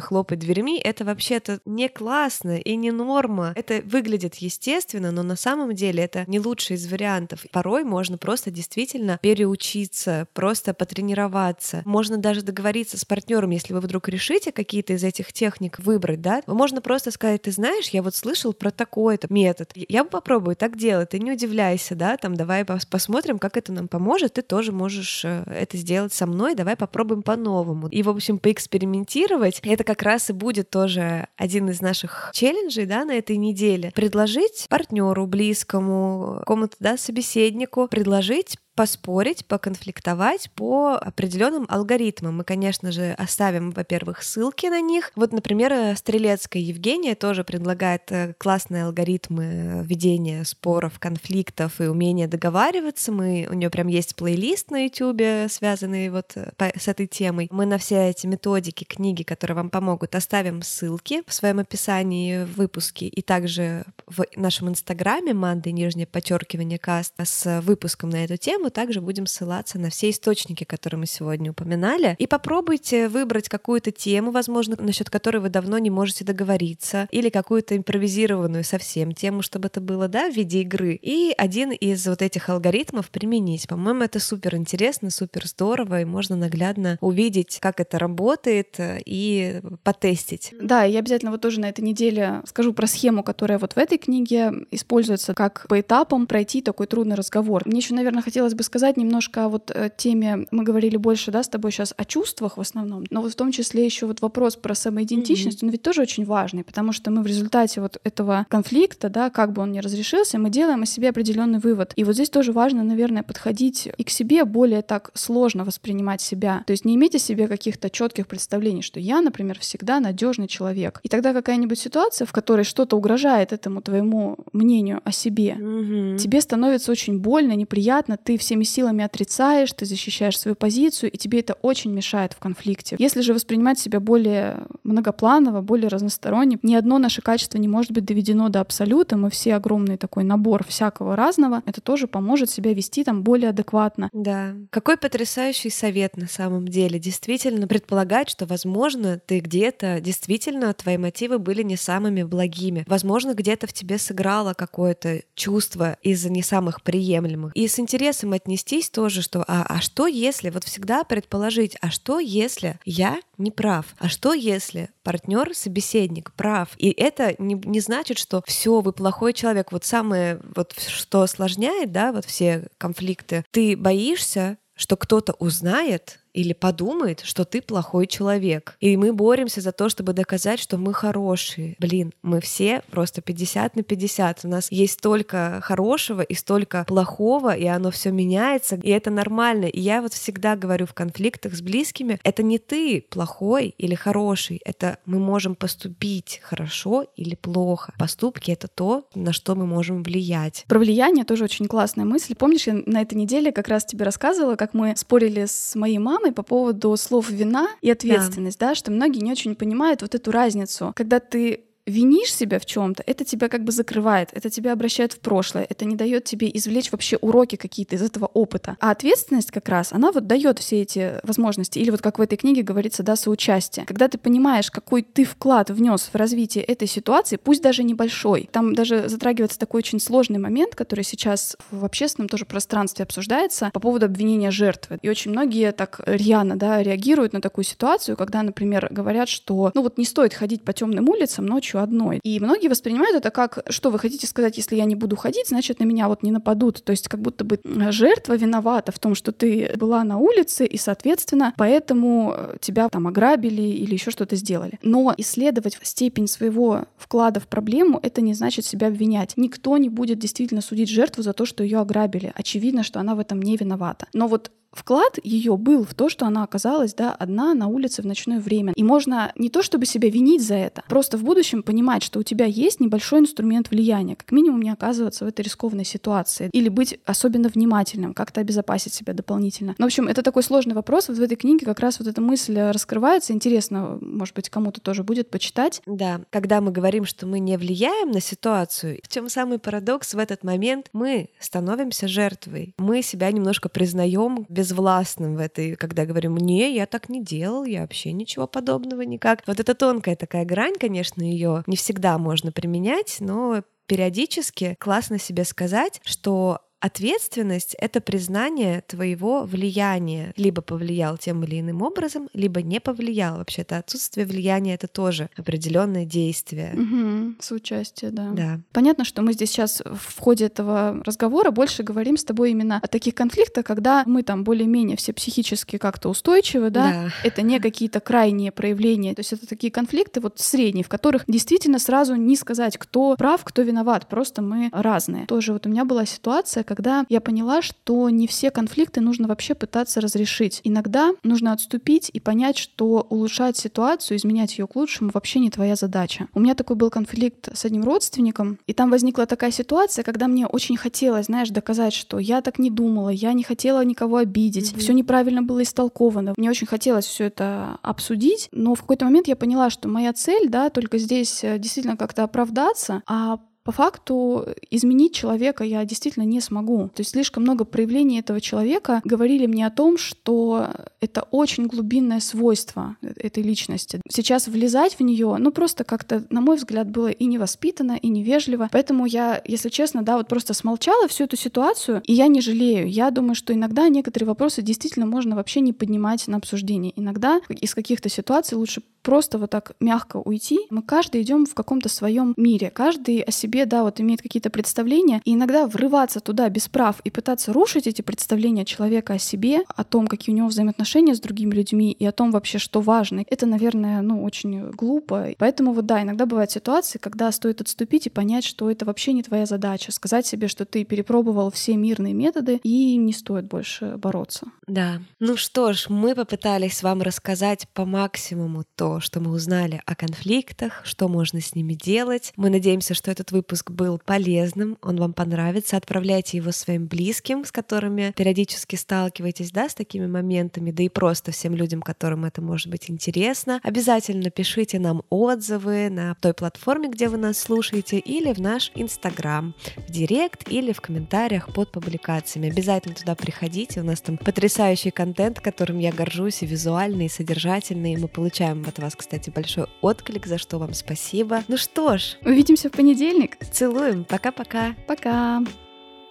[0.00, 3.52] хлопать дверьми, это вообще-то не классно и не норма.
[3.54, 7.44] Это выглядит естественно, но на самом деле это не лучший из вариантов.
[7.52, 11.82] Порой можно просто действительно переучиться, просто потренироваться.
[11.84, 16.42] Можно даже договориться с партнером, если вы вдруг решите какие-то из этих техник выбрать, да,
[16.46, 21.08] можно просто сказать, ты знаешь, я вот слышал про такой-то метод, я попробую так делать,
[21.08, 25.42] ты не удивляйся, да, там, давай посмотрим, как это нам поможет, ты тоже можешь э,
[25.46, 27.88] это сделать со мной, давай попробуем по-новому.
[27.88, 33.04] И, в общем, поэкспериментировать, это как раз и будет тоже один из наших челленджей, да,
[33.04, 33.90] на этой неделе.
[33.92, 42.38] Предложить партнеру близкому, какому-то, да, собеседнику, предложить поспорить, поконфликтовать по определенным алгоритмам.
[42.38, 45.12] Мы, конечно же, оставим, во-первых, ссылки на них.
[45.16, 53.12] Вот, например, Стрелецкая Евгения тоже предлагает э, классные алгоритмы ведения споров, конфликтов и умения договариваться.
[53.12, 57.48] Мы, у нее прям есть плейлист на YouTube, связанный вот э, с этой темой.
[57.50, 62.56] Мы на все эти методики, книги, которые вам помогут, оставим ссылки в своем описании в
[62.56, 68.59] выпуске и также в нашем инстаграме манды нижнее подчеркивание каст с выпуском на эту тему
[68.68, 72.16] также будем ссылаться на все источники, которые мы сегодня упоминали.
[72.18, 77.76] И попробуйте выбрать какую-то тему, возможно, насчет которой вы давно не можете договориться, или какую-то
[77.76, 80.98] импровизированную совсем тему, чтобы это было, да, в виде игры.
[81.00, 83.66] И один из вот этих алгоритмов применить.
[83.68, 90.52] По-моему, это супер интересно, супер здорово, и можно наглядно увидеть, как это работает, и потестить.
[90.60, 93.98] Да, я обязательно вот тоже на этой неделе скажу про схему, которая вот в этой
[93.98, 97.62] книге используется как по этапам пройти такой трудный разговор.
[97.66, 101.30] Мне еще, наверное, хотелось бы бы сказать немножко о вот э, теме, мы говорили больше,
[101.30, 104.20] да, с тобой сейчас о чувствах в основном, но вот в том числе еще вот
[104.20, 105.66] вопрос про самоидентичность, mm-hmm.
[105.66, 109.52] он ведь тоже очень важный, потому что мы в результате вот этого конфликта, да, как
[109.52, 111.94] бы он ни разрешился, мы делаем о себе определенный вывод.
[111.96, 116.62] И вот здесь тоже важно, наверное, подходить и к себе более так сложно воспринимать себя.
[116.66, 121.00] То есть не иметь о себе каких-то четких представлений, что я, например, всегда надежный человек.
[121.02, 126.18] И тогда какая-нибудь ситуация, в которой что-то угрожает этому твоему мнению о себе, mm-hmm.
[126.18, 131.40] тебе становится очень больно, неприятно, ты всеми силами отрицаешь, ты защищаешь свою позицию, и тебе
[131.40, 132.96] это очень мешает в конфликте.
[132.98, 138.04] Если же воспринимать себя более многопланово, более разносторонне, ни одно наше качество не может быть
[138.04, 143.04] доведено до абсолюта, мы все огромный такой набор всякого разного, это тоже поможет себя вести
[143.04, 144.08] там более адекватно.
[144.12, 144.54] Да.
[144.70, 146.98] Какой потрясающий совет на самом деле.
[146.98, 152.84] Действительно предполагать, что, возможно, ты где-то, действительно, твои мотивы были не самыми благими.
[152.86, 157.52] Возможно, где-то в тебе сыграло какое-то чувство из-за не самых приемлемых.
[157.54, 162.18] И с интересом отнестись тоже, что а, а что если, вот всегда предположить, а что
[162.20, 168.18] если я не прав, а что если партнер, собеседник прав, и это не, не значит,
[168.18, 169.72] что все, вы плохой человек.
[169.72, 176.52] Вот самое, вот что осложняет, да, вот все конфликты, ты боишься, что кто-то узнает, или
[176.52, 178.76] подумает, что ты плохой человек.
[178.80, 181.76] И мы боремся за то, чтобы доказать, что мы хорошие.
[181.78, 184.40] Блин, мы все просто 50 на 50.
[184.44, 189.66] У нас есть столько хорошего и столько плохого, и оно все меняется, и это нормально.
[189.66, 194.60] И я вот всегда говорю в конфликтах с близкими, это не ты плохой или хороший,
[194.64, 197.94] это мы можем поступить хорошо или плохо.
[197.98, 200.64] Поступки— это то, на что мы можем влиять.
[200.68, 202.34] Про влияние тоже очень классная мысль.
[202.34, 206.19] Помнишь, я на этой неделе как раз тебе рассказывала, как мы спорили с моей мамой,
[206.20, 210.14] мамой по поводу слов вина и ответственность, да, да что многие не очень понимают вот
[210.14, 210.92] эту разницу.
[210.94, 215.20] Когда ты винишь себя в чем-то, это тебя как бы закрывает, это тебя обращает в
[215.20, 218.76] прошлое, это не дает тебе извлечь вообще уроки какие-то из этого опыта.
[218.80, 221.78] А ответственность как раз, она вот дает все эти возможности.
[221.78, 223.86] Или вот как в этой книге говорится, да, соучастие.
[223.86, 228.48] Когда ты понимаешь, какой ты вклад внес в развитие этой ситуации, пусть даже небольшой.
[228.52, 233.80] Там даже затрагивается такой очень сложный момент, который сейчас в общественном тоже пространстве обсуждается по
[233.80, 234.98] поводу обвинения жертвы.
[235.02, 239.82] И очень многие так рьяно, да, реагируют на такую ситуацию, когда, например, говорят, что, ну
[239.82, 242.20] вот не стоит ходить по темным улицам ночью одной.
[242.22, 245.80] И многие воспринимают это как, что вы хотите сказать, если я не буду ходить, значит,
[245.80, 246.82] на меня вот не нападут.
[246.84, 247.60] То есть как будто бы
[247.90, 253.06] жертва виновата в том, что ты была на улице, и, соответственно, поэтому э, тебя там
[253.06, 254.78] ограбили или еще что-то сделали.
[254.82, 259.34] Но исследовать степень своего вклада в проблему, это не значит себя обвинять.
[259.36, 262.32] Никто не будет действительно судить жертву за то, что ее ограбили.
[262.34, 264.06] Очевидно, что она в этом не виновата.
[264.12, 268.06] Но вот вклад ее был в то, что она оказалась да, одна на улице в
[268.06, 268.72] ночное время.
[268.76, 272.22] И можно не то чтобы себя винить за это, просто в будущем понимать, что у
[272.22, 276.98] тебя есть небольшой инструмент влияния, как минимум не оказываться в этой рискованной ситуации, или быть
[277.04, 279.74] особенно внимательным, как-то обезопасить себя дополнительно.
[279.78, 281.08] Ну, в общем, это такой сложный вопрос.
[281.08, 283.32] Вот в этой книге как раз вот эта мысль раскрывается.
[283.32, 285.82] Интересно, может быть, кому-то тоже будет почитать.
[285.86, 290.18] Да, когда мы говорим, что мы не влияем на ситуацию, в чем самый парадокс в
[290.18, 290.88] этот момент?
[290.92, 292.74] Мы становимся жертвой.
[292.78, 297.80] Мы себя немножко признаем безвластным в этой, когда говорим, не, я так не делал, я
[297.80, 299.42] вообще ничего подобного никак.
[299.46, 305.44] Вот это тонкая такая грань, конечно, ее не всегда можно применять, но периодически классно себе
[305.44, 310.32] сказать, что ответственность— это признание твоего влияния.
[310.36, 313.38] Либо повлиял тем или иным образом, либо не повлиял.
[313.38, 316.74] Вообще-то отсутствие влияния— это тоже определенное действие.
[316.74, 318.30] Угу, соучастие, да.
[318.30, 318.60] Да.
[318.72, 322.86] Понятно, что мы здесь сейчас в ходе этого разговора больше говорим с тобой именно о
[322.86, 326.90] таких конфликтах, когда мы там более-менее все психически как-то устойчивы, да?
[326.90, 327.12] Да.
[327.24, 329.14] Это не какие-то крайние проявления.
[329.14, 333.44] То есть это такие конфликты вот средние, в которых действительно сразу не сказать, кто прав,
[333.44, 334.08] кто виноват.
[334.08, 335.26] Просто мы разные.
[335.26, 339.56] Тоже вот у меня была ситуация, когда я поняла, что не все конфликты нужно вообще
[339.56, 340.60] пытаться разрешить.
[340.62, 345.74] Иногда нужно отступить и понять, что улучшать ситуацию, изменять ее к лучшему вообще не твоя
[345.74, 346.28] задача.
[346.32, 350.46] У меня такой был конфликт с одним родственником, и там возникла такая ситуация, когда мне
[350.46, 354.78] очень хотелось, знаешь, доказать, что я так не думала, я не хотела никого обидеть, mm-hmm.
[354.78, 356.34] все неправильно было истолковано.
[356.36, 360.48] Мне очень хотелось все это обсудить, но в какой-то момент я поняла, что моя цель,
[360.48, 366.40] да, только здесь э, действительно как-то оправдаться, а по факту изменить человека я действительно не
[366.40, 366.88] смогу.
[366.94, 370.68] То есть слишком много проявлений этого человека говорили мне о том, что
[371.00, 374.00] это очень глубинное свойство этой личности.
[374.08, 378.68] Сейчас влезать в нее, ну просто как-то, на мой взгляд, было и невоспитанно, и невежливо.
[378.72, 382.88] Поэтому я, если честно, да, вот просто смолчала всю эту ситуацию, и я не жалею.
[382.88, 386.92] Я думаю, что иногда некоторые вопросы действительно можно вообще не поднимать на обсуждение.
[386.96, 390.60] Иногда из каких-то ситуаций лучше просто вот так мягко уйти.
[390.70, 395.20] Мы каждый идем в каком-то своем мире, каждый о себе, да, вот имеет какие-то представления,
[395.24, 399.84] и иногда врываться туда без прав и пытаться рушить эти представления человека о себе, о
[399.84, 403.46] том, какие у него взаимоотношения с другими людьми и о том вообще, что важно, это,
[403.46, 405.28] наверное, ну, очень глупо.
[405.38, 409.22] Поэтому вот да, иногда бывают ситуации, когда стоит отступить и понять, что это вообще не
[409.22, 414.46] твоя задача, сказать себе, что ты перепробовал все мирные методы и не стоит больше бороться.
[414.66, 415.00] Да.
[415.18, 420.80] Ну что ж, мы попытались вам рассказать по максимуму то, что мы узнали о конфликтах,
[420.84, 422.32] что можно с ними делать.
[422.36, 425.76] Мы надеемся, что этот выпуск был полезным, он вам понравится.
[425.76, 431.30] Отправляйте его своим близким, с которыми периодически сталкиваетесь, да, с такими моментами, да и просто
[431.30, 433.60] всем людям, которым это может быть интересно.
[433.62, 439.54] Обязательно пишите нам отзывы на той платформе, где вы нас слушаете, или в наш Инстаграм,
[439.76, 442.50] в Директ или в комментариях под публикациями.
[442.50, 447.92] Обязательно туда приходите, у нас там потрясающий контент, которым я горжусь, и визуальный, и содержательный,
[447.92, 451.42] и мы получаем у вас, кстати, большой отклик, за что вам спасибо.
[451.48, 453.36] Ну что ж, увидимся в понедельник.
[453.52, 454.04] Целуем.
[454.04, 454.74] Пока-пока.
[454.86, 455.40] Пока.
[455.40, 455.46] -пока.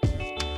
[0.01, 0.48] Пока.